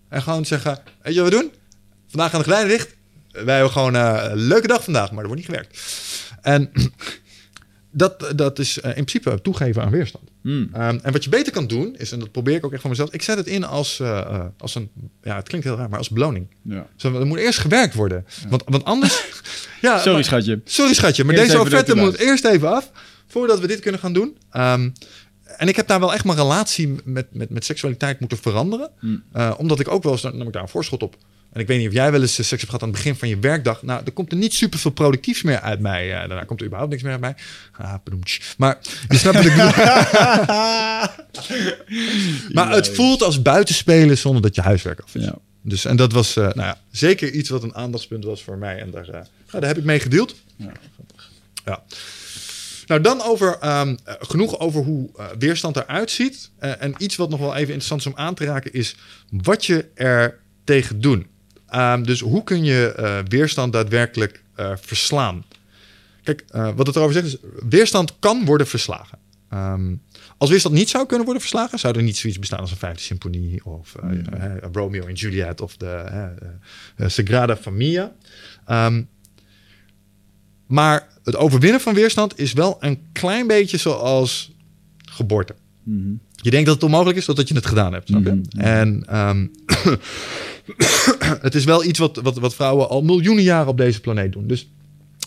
[0.10, 1.52] En gewoon te zeggen, weet je wat we doen?
[2.08, 2.96] Vandaag gaan de geleiden dicht.
[3.32, 5.80] Wij hebben gewoon eh, een leuke dag vandaag, maar er wordt niet gewerkt.
[6.41, 6.72] En
[7.91, 10.30] dat, dat is eh, in principe toegeven aan weerstand.
[10.41, 10.70] Hmm.
[10.74, 12.89] Ehm, en wat je beter kan doen, is, en dat probeer ik ook echt van
[12.89, 13.13] mezelf...
[13.13, 14.91] ik zet het in als, eh, als een,
[15.24, 16.48] ja, het klinkt heel raar, maar als beloning.
[16.62, 16.88] Ja.
[16.96, 18.26] Zo, er moet eerst gewerkt worden.
[18.50, 19.24] Want, want anders...
[19.82, 20.62] ja, Sorry, maar- schatje.
[20.63, 22.91] Sorry schatje, maar Eerst deze offerte moet eerst even af
[23.32, 24.38] voordat we dit kunnen gaan doen.
[24.52, 24.89] Ehm,
[25.58, 28.89] en ik heb daar wel echt mijn relatie met, met, met seksualiteit moeten veranderen.
[29.32, 31.17] Eh, omdat ik ook wel eens, dan nam ik daar een voorschot op.
[31.54, 33.15] En ik weet niet of jij wel eens eh, seks hebt gehad aan het begin
[33.15, 33.84] van je werkdag.
[33.84, 36.13] Nou, er komt er niet super veel productiefs meer uit mij.
[36.13, 37.36] Eh, daarna komt er überhaupt niks meer uit mij.
[37.72, 37.94] Ah.
[38.58, 38.78] Maar
[39.10, 39.72] je snapt wat ik bedoel.
[42.56, 45.24] maar het voelt als buitenspelen zonder dat je huiswerk af is.
[45.24, 45.36] Ja.
[45.63, 48.80] Dus, en dat was nou ja, zeker iets wat een aandachtspunt was voor mij.
[48.80, 50.36] En daar, nou, daar heb ik mee gedeeld.
[50.56, 50.72] Ja.
[51.65, 51.84] Ja.
[52.91, 56.51] Nou, dan over ehm, eh, genoeg over hoe eh, weerstand eruit ziet.
[56.58, 58.95] Eh, en iets wat nog wel even interessant is om aan te raken, is
[59.30, 61.27] wat je er tegen doen.
[61.67, 64.43] Ehm, dus hoe kun je weerstand daadwerkelijk
[64.75, 65.45] verslaan?
[66.23, 66.43] Kijk,
[66.75, 67.38] wat het erover zegt is,
[67.69, 69.17] weerstand kan worden verslagen.
[69.49, 69.95] Ehm,
[70.38, 73.01] als weerstand niet zou kunnen worden verslagen, zou er niet zoiets bestaan als een vijfde
[73.01, 74.10] symfonie of eh,
[74.71, 75.88] Romeo en Juliet of de
[76.95, 78.13] eh, Sagrada Familia.
[80.67, 84.51] Maar het overwinnen van weerstand is wel een klein beetje zoals
[85.12, 85.55] geboorte.
[85.84, 86.13] Mhm.
[86.36, 88.07] Je denkt dat het onmogelijk is totdat je het gedaan hebt.
[88.07, 88.31] Snap je?
[88.31, 88.60] Mhm.
[88.60, 89.47] En ehm,
[91.47, 94.47] het is wel iets wat, wat, wat vrouwen al miljoenen jaren op deze planeet doen.
[94.47, 94.69] Dus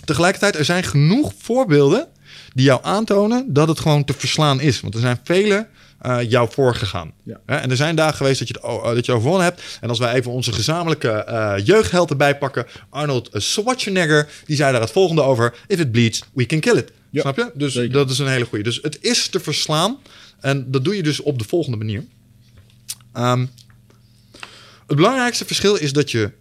[0.05, 2.09] tegelijkertijd, er zijn genoeg voorbeelden
[2.55, 4.81] die jou aantonen dat het gewoon te verslaan is.
[4.81, 7.13] Want er zijn vele eh, jou voorgegaan.
[7.23, 7.41] Ja.
[7.47, 9.63] En er zijn dagen geweest dat je, het, eh, dat je overwonnen hebt.
[9.81, 14.81] En als wij even onze gezamenlijke eh jeugdheld erbij pakken, Arnold Schwarzenegger, die zei daar
[14.81, 16.93] het volgende over: If it bleeds, we can kill it.
[17.11, 17.51] Ja, Snap je?
[17.55, 17.93] Dus zeker.
[17.93, 18.65] dat is een hele goede.
[18.65, 19.99] Dus het is te verslaan.
[20.41, 22.05] En dat doe je dus op de volgende manier.
[23.13, 23.47] Ehm,
[24.87, 26.33] het belangrijkste verschil is dat je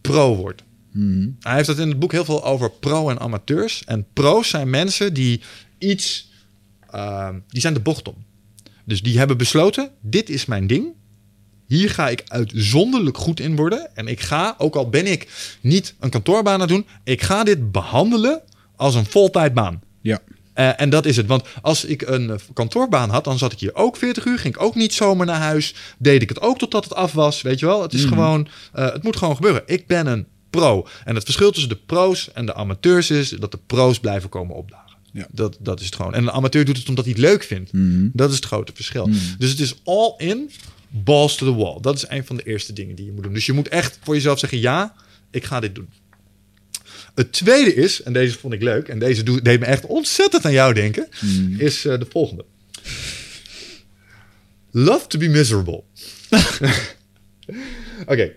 [0.00, 0.62] pro wordt.
[0.92, 1.28] Mhm.
[1.40, 3.84] Hij heeft het in het boek heel veel over pro en amateurs.
[3.84, 5.40] En pro's zijn mensen die
[5.78, 6.30] iets,
[6.90, 8.24] ehm, die zijn de bocht om.
[8.84, 10.86] Dus die hebben besloten, dit is mijn ding.
[11.66, 13.96] Hier ga ik uitzonderlijk goed in worden.
[13.96, 15.28] En ik ga, ook al ben ik
[15.60, 18.42] niet een kantoorbaan aan het doen, ik ga dit behandelen
[18.76, 19.82] als een voltijdbaan.
[20.00, 20.20] Ja.
[20.52, 21.26] Eh, en dat is het.
[21.26, 24.38] Want als ik een eh, kantoorbaan had, dan zat ik hier ook 40 uur.
[24.38, 25.74] Ging ik ook niet zomaar naar huis.
[25.98, 27.42] Deed ik het ook totdat het af was.
[27.42, 27.82] Weet je wel?
[27.82, 29.62] Het is gewoon, eh, het moet gewoon gebeuren.
[29.66, 30.86] Ik ben een pro.
[31.04, 34.56] En het verschil tussen de pro's en de amateurs is dat de pro's blijven komen
[34.56, 34.81] opdagen.
[35.12, 35.26] Ja.
[35.30, 36.14] Dat, dat is het gewoon.
[36.14, 37.72] En een amateur doet het omdat hij het leuk vindt.
[37.72, 38.08] Mhm.
[38.12, 39.10] Dat is het grote verschil.
[39.38, 40.50] Dus het is all in,
[40.88, 41.80] balls to the wall.
[41.80, 43.32] Dat is een van de eerste dingen die je moet doen.
[43.32, 44.94] Dus je moet echt voor jezelf zeggen: ja,
[45.30, 45.88] ik ga dit doen.
[47.14, 50.44] Het tweede is, en deze vond ik leuk, en deze doe- deed me echt ontzettend
[50.44, 51.08] aan jou denken,
[51.58, 52.44] is eh, de volgende.
[54.70, 55.82] Love to be miserable.
[58.06, 58.32] Oké.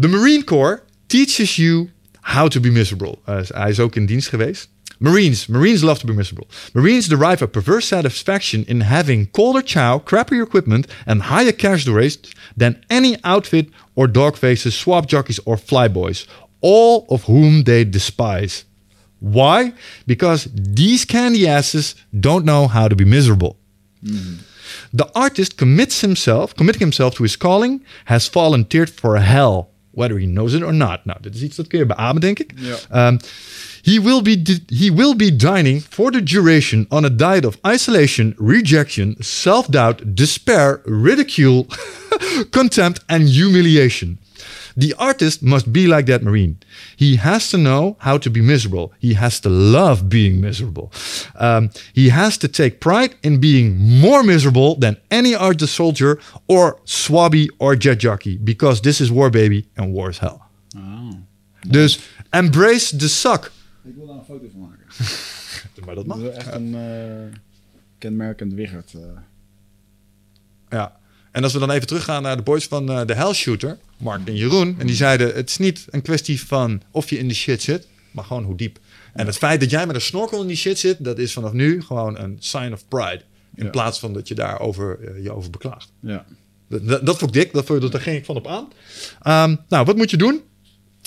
[0.00, 3.18] The Marine Corps teaches you how to be miserable.
[3.28, 4.68] Uh, hij is ook in dienst geweest.
[5.00, 5.48] Marines.
[5.48, 6.48] Marines love to be miserable.
[6.74, 12.18] Marines derive a perverse satisfaction in having colder chow, crappier equipment, and higher casualty rates
[12.56, 16.26] than any outfit or dog faces, swap jockeys, or flyboys,
[16.60, 18.64] all of whom they despise.
[19.20, 19.72] Why?
[20.06, 23.56] Because these candy asses don't know how to be miserable.
[24.04, 24.42] Mm-hmm.
[24.92, 30.26] The artist commits himself, committing himself to his calling, has volunteered for hell, whether he
[30.26, 31.04] knows it or not.
[31.04, 32.52] Nou, dit is iets dat kun je beamen, denk ik.
[32.56, 33.08] Ja.
[33.08, 33.18] Um,
[33.82, 38.34] he, will be he will be dining for the duration on a diet of isolation,
[38.38, 41.66] rejection, self-doubt, despair, ridicule,
[42.50, 44.18] contempt, and humiliation.
[44.78, 46.56] The artist must be like that marine.
[46.96, 48.92] He has to know how to be miserable.
[49.00, 50.90] He has to love being miserable.
[51.40, 56.76] Um, he has to take pride in being more miserable than any other soldier or
[56.84, 60.38] swabby or jet jockey, because this is war, baby, and war is hell.
[60.76, 61.10] Ah.
[61.68, 61.98] Dus
[62.32, 63.50] embrace the suck.
[63.84, 64.86] Ik wil daar een foto van maken.
[65.86, 67.38] Maar dat Dat is echt een eh,
[67.98, 68.92] kenmerkend wiggert.
[68.94, 69.00] eh.
[70.68, 70.96] Ja.
[71.32, 74.28] En als we dan even teruggaan naar de boys van eh, de Hell Shooter, Mark
[74.28, 74.74] en Jeroen.
[74.78, 77.86] En die zeiden, het is niet een kwestie van of je in de shit zit,
[78.10, 78.78] maar gewoon hoe diep.
[79.14, 81.52] En het feit dat jij met een snorkel in die shit zit, dat is vanaf
[81.52, 83.22] nu gewoon een sign of pride.
[83.54, 83.70] In Ja.
[83.70, 85.92] plaats van dat je daarover eh, je over beklaagt.
[86.00, 86.24] Ja.
[86.68, 88.68] Dat, dat, dat vond ik dik, dat, vond- daar ging ik van op aan.
[89.22, 90.40] Ehm, nou, wat moet je doen?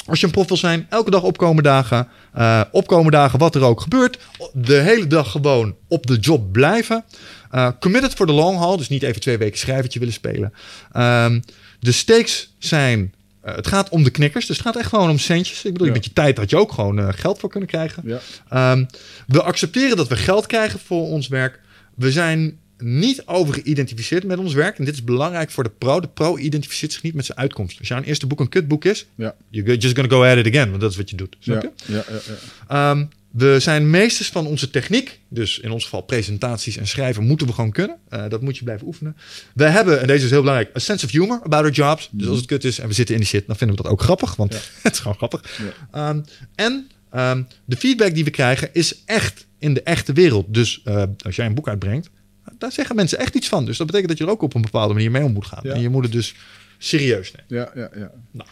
[0.05, 2.07] Als je een prof wil zijn, elke dag opkomen dagen.
[2.33, 4.19] eh, opkomen dagen, wat er ook gebeurt.
[4.53, 7.03] De hele dag gewoon op de job blijven.
[7.51, 8.77] Eh, committed for the long haul.
[8.77, 10.53] Dus niet even twee weken schrijvertje willen spelen.
[10.91, 11.39] Ehm,
[11.81, 13.13] de stakes zijn...
[13.41, 14.45] eh, het gaat om de knikkers.
[14.45, 15.65] Dus het gaat echt gewoon om centjes.
[15.65, 15.93] Ik bedoel, Ja.
[15.93, 18.03] met je tijd had je ook gewoon eh, geld voor kunnen krijgen.
[18.05, 18.19] Ja.
[18.49, 18.85] Ehm,
[19.27, 21.59] we accepteren dat we geld krijgen voor ons werk.
[21.95, 24.77] We zijn niet overgeïdentificeerd met ons werk.
[24.77, 25.99] En dit is belangrijk voor de pro.
[25.99, 27.79] De pro identificeert zich niet met zijn uitkomst.
[27.79, 29.35] Als jouw eerste boek een kutboek is, Ja.
[29.49, 30.69] you're just gonna go at it again.
[30.69, 31.35] Want dat is wat je doet.
[31.39, 31.93] Snap je?
[32.67, 33.07] Ja.
[33.31, 35.19] We zijn meesters van onze techniek.
[35.27, 37.97] Dus in ons geval presentaties en schrijven moeten we gewoon kunnen.
[38.09, 39.17] Eh, dat moet je blijven oefenen.
[39.53, 42.09] We hebben, en deze is heel belangrijk, a sense of humor about our jobs.
[42.11, 43.91] Dus als het kut is en we zitten in die shit, dan vinden we dat
[43.91, 44.35] ook grappig.
[44.35, 45.59] Want het is gewoon grappig.
[45.91, 46.21] Ehm,
[46.55, 50.53] en ehm, de feedback die we krijgen is echt in de echte wereld.
[50.53, 52.09] Dus eh, als jij een boek uitbrengt,
[52.57, 53.65] daar zeggen mensen echt iets van.
[53.65, 55.59] Dus dat betekent dat je er ook op een bepaalde manier mee om moet gaan.
[55.63, 55.73] Ja.
[55.73, 56.35] En je moet het dus
[56.77, 57.71] serieus nemen.
[57.75, 57.89] Ja.
[57.99, 58.11] Ja.
[58.31, 58.45] Ja.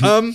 [0.00, 0.30] Ehm,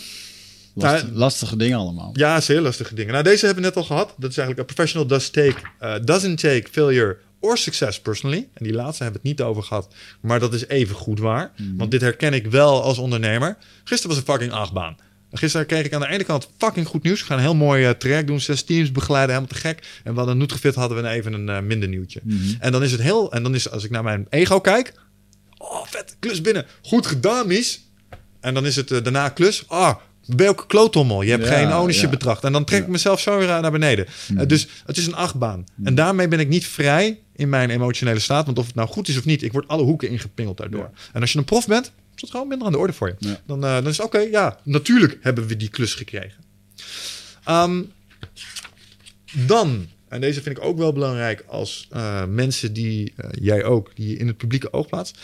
[0.73, 2.09] Last- Nou, lastige dingen allemaal.
[2.13, 3.11] Ja, is heel lastige dingen.
[3.11, 4.13] Nou, deze hebben we net al gehad.
[4.17, 8.47] Dat is eigenlijk a professional does take, uh, doesn't take failure or success personally.
[8.53, 9.87] En die laatste hebben we het niet over gehad.
[10.21, 11.51] Maar dat is even goed waar.
[11.77, 13.57] Want dit herken ik wel als ondernemer.
[13.83, 14.97] Gisteren was een fucking achtbaan.
[15.31, 17.19] Gisteren kreeg ik aan de ene kant fucking goed nieuws.
[17.19, 18.39] We gaan een heel mooi eh, traject doen.
[18.39, 19.79] Zes teams begeleiden, helemaal te gek.
[20.03, 22.21] En we hadden een Nutrifit hadden we even een eh, minder nieuwtje.
[22.59, 23.31] En dan is het heel...
[23.31, 24.93] En dan is als ik naar mijn ego kijk...
[25.57, 26.65] Oh, vet, klus binnen.
[26.81, 27.81] Goed gedaan, Mies.
[28.39, 29.63] En dan is het eh, daarna klus.
[29.67, 29.95] Ah,
[30.35, 31.21] welke kloottommel.
[31.21, 32.09] Je hebt Ja, geen ownership ja.
[32.09, 32.43] betracht.
[32.43, 34.05] En dan trek ik mezelf zo weer naar beneden.
[34.37, 35.63] Eh, dus het is een achtbaan.
[35.83, 38.45] En daarmee ben ik niet vrij in mijn emotionele staat.
[38.45, 40.89] Want of het nou goed is of niet, ik word alle hoeken ingepingeld daardoor.
[41.13, 43.37] En als je een prof bent, is dat gewoon minder aan de orde voor je.
[43.45, 46.43] Dan, eh, dan is het oké, ja, natuurlijk hebben we die klus gekregen.
[47.43, 47.81] Ehm,
[49.33, 54.09] dan, en deze vind ik ook wel belangrijk als eh, mensen die, jij ook, die
[54.09, 55.17] je in het publieke oog plaatst.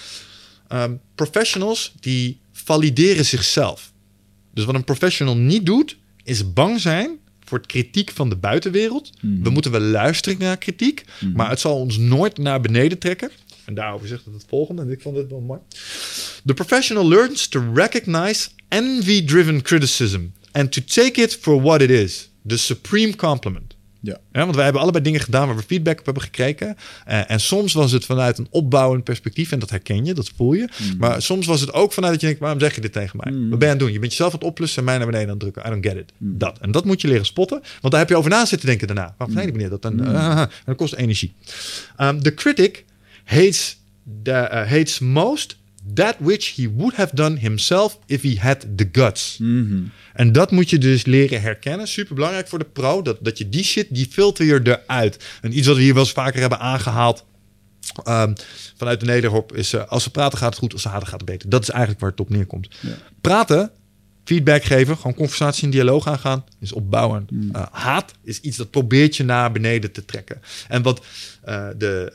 [0.67, 3.93] Ehm, professionals die valideren zichzelf.
[4.55, 9.11] Dus wat een professional niet doet, is bang zijn voor het kritiek van de buitenwereld.
[9.21, 13.31] We moeten wel luisteren naar kritiek, maar het zal ons nooit naar beneden trekken.
[13.65, 15.59] En daarover zegt het het volgende, en ik vond dit wel mooi.
[16.45, 22.29] The professional learns to recognize envy-driven criticism and to take it for what it is.
[22.47, 23.74] The supreme compliment.
[24.05, 24.17] Ja.
[24.31, 26.75] Ja, want wij hebben allebei dingen gedaan waar we feedback op hebben gekregen.
[27.05, 29.51] Eh, en soms was het vanuit een opbouwend perspectief.
[29.51, 30.69] En dat herken je, dat voel je.
[30.97, 32.41] Maar soms was het ook vanuit dat je denkt...
[32.41, 33.33] waarom zeg je dit tegen mij?
[33.49, 33.91] Wat ben je aan het doen?
[33.91, 35.65] Je bent jezelf aan het oplussen en mij naar beneden aan het drukken.
[35.65, 36.11] I don't get it.
[36.17, 36.59] Dat.
[36.59, 37.61] En dat moet je leren spotten.
[37.81, 39.15] Want daar heb je over na zitten denken daarna.
[39.17, 39.81] Waarom zei die meneer dat?
[39.81, 41.33] Dan, en dat kost energie.
[42.01, 42.85] Um, the critic
[43.23, 43.77] hates,
[44.23, 45.57] the, uh, hates most
[45.93, 49.37] that which he would have done himself if he had the guts.
[50.13, 51.87] En dat moet je dus leren herkennen.
[51.87, 53.01] Super belangrijk voor de pro.
[53.01, 55.25] Dat, dat je die shit, die filter je eruit.
[55.41, 57.25] En iets wat we hier wel eens vaker hebben aangehaald.
[58.03, 58.33] ehm,
[58.77, 61.21] vanuit de nederhop is eh, als ze praten gaat het goed, als ze haten gaat
[61.21, 61.49] het beter.
[61.49, 62.67] Dat is eigenlijk waar het op neerkomt.
[63.21, 63.71] Praten,
[64.23, 67.29] feedback geven, gewoon conversatie en dialoog aangaan, is opbouwend.
[67.51, 70.41] Eh, haat is iets dat probeert je naar beneden te trekken.
[70.67, 71.05] En wat
[71.41, 72.11] eh, de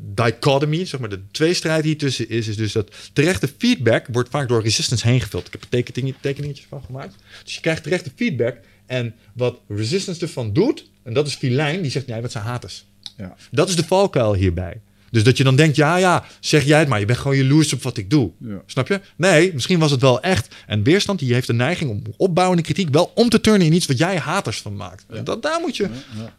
[0.00, 4.48] dichotomy, zeg maar de tweestrijd hier tussen is, is dus dat terechte feedback wordt vaak
[4.48, 5.46] door resistance heen gevuld.
[5.46, 7.14] Ik heb er tekening, tekeningetjes van gemaakt.
[7.44, 8.56] Dus je krijgt terechte feedback
[8.86, 12.84] en wat resistance ervan doet, en dat is Filijn, die zegt, nee, wat zijn haters.
[13.16, 13.36] Ja.
[13.50, 14.80] Dat is de valkuil hierbij.
[15.10, 17.00] Dus dat je dan denkt, ja, ja, zeg jij het maar.
[17.00, 18.30] Je bent gewoon jaloers op wat ik doe.
[18.38, 18.62] Ja.
[18.66, 19.00] Snap je?
[19.16, 20.54] Nee, misschien was het wel echt.
[20.66, 23.86] En weerstand die heeft de neiging om opbouwende kritiek wel om te turnen in iets
[23.86, 25.04] wat jij haters van maakt.
[25.24, 25.88] Dat, daar, moet je,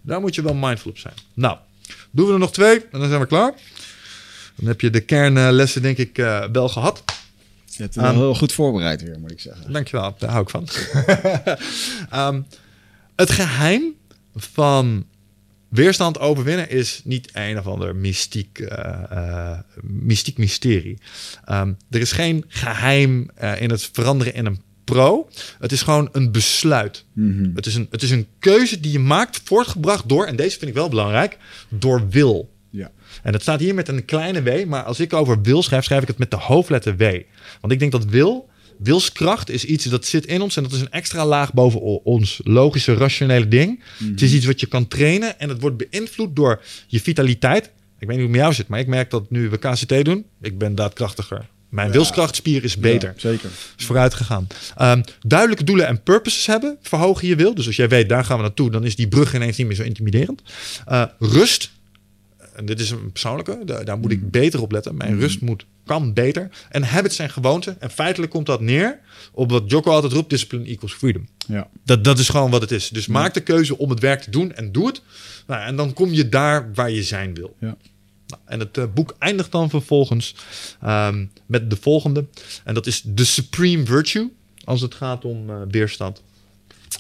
[0.01, 1.13] daar moet je wel mindful op zijn.
[1.33, 1.57] Nou,
[2.12, 3.54] doen we er nog twee en dan zijn we klaar.
[4.56, 7.04] Dan heb je de kernlessen denk ik eh, wel gehad.
[7.65, 9.73] Je hebt het wel heel goed voorbereid weer, moet ik zeggen.
[9.73, 10.67] Dankjewel, daar hou ik van.
[12.10, 12.41] Ehm,
[13.15, 13.95] het geheim
[14.36, 15.06] van
[15.69, 20.97] weerstand overwinnen is niet een of ander mystiek, eh, eh, mystiek mysterie.
[21.45, 25.30] Ehm, er is geen geheim eh, in het veranderen in een pro.
[25.60, 27.06] Het is gewoon een besluit.
[27.56, 30.69] het, is een, het is een keuze die je maakt, voortgebracht door, en deze vind
[30.69, 31.38] ik wel belangrijk,
[31.69, 32.50] door wil.
[32.69, 32.92] Ja.
[33.23, 36.02] En dat staat hier met een kleine w, maar als ik over wil schrijf, schrijf
[36.02, 37.02] ik het met de hoofdletter w.
[37.62, 40.81] Want ik denk dat wil, wilskracht is iets dat zit in ons en dat is
[40.81, 43.83] een extra laag boven ons logische, rationele ding.
[44.04, 47.65] Het is iets wat je kan trainen en het wordt beïnvloed door je vitaliteit.
[48.00, 50.06] Ik weet niet hoe het met jou zit, maar ik merk dat nu we KCT
[50.06, 51.50] doen, ik ben daadkrachtiger.
[51.69, 53.49] Mijn wilskrachtspier is beter Ja, zeker.
[53.77, 54.47] is vooruit gegaan.
[54.77, 57.55] Ehm, duidelijke doelen en purposes hebben verhogen je wil.
[57.55, 59.75] Dus als jij weet, daar gaan we naartoe, dan is die brug ineens niet meer
[59.75, 60.41] zo intimiderend.
[60.85, 61.71] Eh, rust.
[62.55, 64.97] en dit is een persoonlijke, daar, daar moet ik beter op letten.
[64.97, 66.49] Mijn rust moet, kan beter.
[66.69, 67.81] En habits zijn gewoonten.
[67.81, 68.99] En feitelijk komt dat neer
[69.31, 71.27] op wat Jocko altijd roept, discipline equals freedom.
[71.47, 71.67] Ja.
[71.85, 72.89] Dat, dat is gewoon wat het is.
[72.89, 75.01] Dus maak de keuze om het werk te doen en doe het.
[75.47, 77.55] Nou, en dan kom je daar waar je zijn wil.
[77.59, 77.77] Ja.
[78.30, 80.36] Nou, en het eh, boek eindigt dan vervolgens
[80.82, 82.25] ehm, met de volgende.
[82.63, 84.30] En dat is The Supreme Virtue,
[84.63, 86.21] als het gaat om eh, weerstand.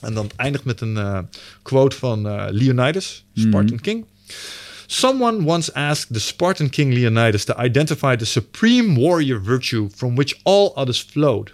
[0.01, 1.19] En dan eindigt met een eh,
[1.61, 2.21] quote van
[2.51, 4.05] Leonidas, Spartan King.
[4.85, 10.39] Someone once asked the Spartan king Leonidas to identify the supreme warrior virtue from which
[10.43, 11.53] all others flowed.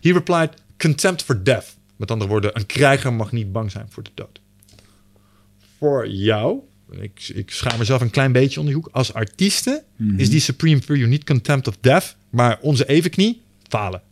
[0.00, 1.76] He replied, contempt for death.
[1.96, 4.40] Met andere woorden, een krijger mag niet bang zijn voor de dood.
[5.78, 6.60] Voor jou,
[6.90, 9.82] ik, ik schaam mezelf een klein beetje onder die hoek, als artiesten
[10.16, 14.02] is die supreme virtue niet contempt of death, maar onze evenknie, falen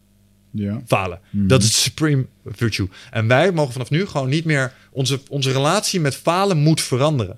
[0.51, 0.83] Ja.
[0.87, 1.21] falen.
[1.31, 2.89] Dat is de supreme virtue.
[3.11, 4.73] En wij mogen vanaf nu gewoon niet meer...
[4.91, 7.37] Onze, onze relatie met falen moet veranderen.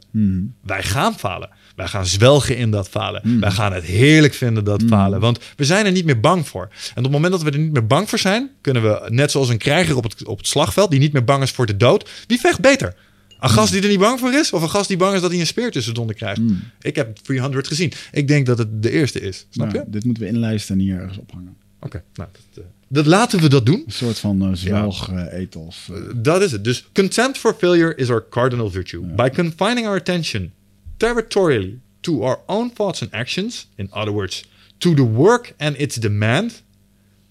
[0.63, 1.49] Wij gaan falen.
[1.77, 3.41] Wij gaan zwelgen in dat falen.
[3.41, 5.21] Wij gaan het heerlijk vinden, dat falen.
[5.21, 6.63] Want we zijn er niet meer bang voor.
[6.63, 8.51] En op het moment dat we er niet meer bang voor zijn...
[8.61, 10.91] kunnen we, net zoals een krijger op het, op het slagveld...
[10.91, 12.11] die niet meer bang is voor de dood...
[12.27, 12.95] wie vecht beter?
[13.41, 14.53] Een gast die er niet bang voor is?
[14.53, 16.41] Of een gast die bang is dat hij een speer tussen de donder krijgt?
[16.81, 17.93] Ik heb 300 gezien.
[18.13, 19.47] Ik denk dat het de eerste is.
[19.51, 19.85] Snap je?
[19.87, 21.57] Dit moeten we inlijsten en hier ergens ophangen.
[21.81, 23.83] Oké, nou, dat, eh, dat laten we dat doen.
[23.87, 25.89] Een soort van eh zwelg eh, ethos.
[25.93, 25.97] eh.
[26.17, 26.65] Dat is het.
[26.65, 29.01] Dus contempt for failure is our cardinal virtue.
[29.01, 30.53] By confining our attention
[30.97, 34.45] territorially to our own thoughts and actions, in other words,
[34.79, 36.63] to the work and its demand,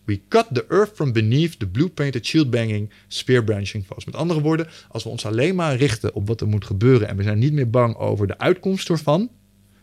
[0.06, 4.06] we cut the earth from beneath the blue-painted shield-banging, spear-branching foes.
[4.06, 7.18] Met andere woorden, als we ons alleen maar richten op wat er moet gebeuren en
[7.18, 9.30] we zijn niet meer bang over de uitkomst ervan,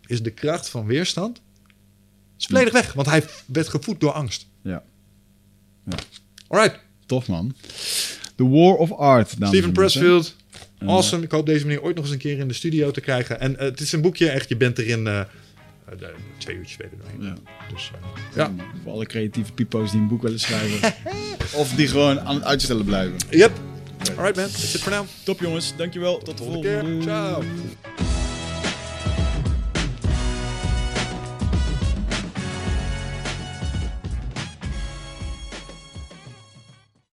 [0.06, 1.42] is de kracht van weerstand
[2.38, 4.46] is volledig weg, want hij werd gevoed door angst.
[4.62, 4.82] ja.
[6.48, 7.54] Alright, Tof man.
[8.36, 9.30] The War of Art.
[9.30, 9.72] Steven.
[9.72, 10.36] Pressfield.
[10.78, 11.22] Awesome.
[11.22, 13.40] Ik hoop deze meneer ooit nog eens een keer in de studio te krijgen.
[13.40, 14.48] En eh, het is een boekje, echt.
[14.48, 15.26] Je bent erin eh, eh,
[15.98, 17.22] de- twee uurtjes verder doorheen.
[17.22, 17.34] Ja.
[17.72, 18.50] Dus eh, ja.
[18.82, 20.94] Voor alle creatieve pipo's die een boek willen schrijven.
[21.60, 23.16] of die gewoon aan het uitstellen blijven.
[23.30, 23.50] Yep.
[24.16, 25.06] Alright man, that's it for now.
[25.24, 26.18] Top jongens, dankjewel.
[26.18, 26.94] Tot de Volgende volgende.
[26.96, 27.02] keer.
[27.02, 27.42] Ciao.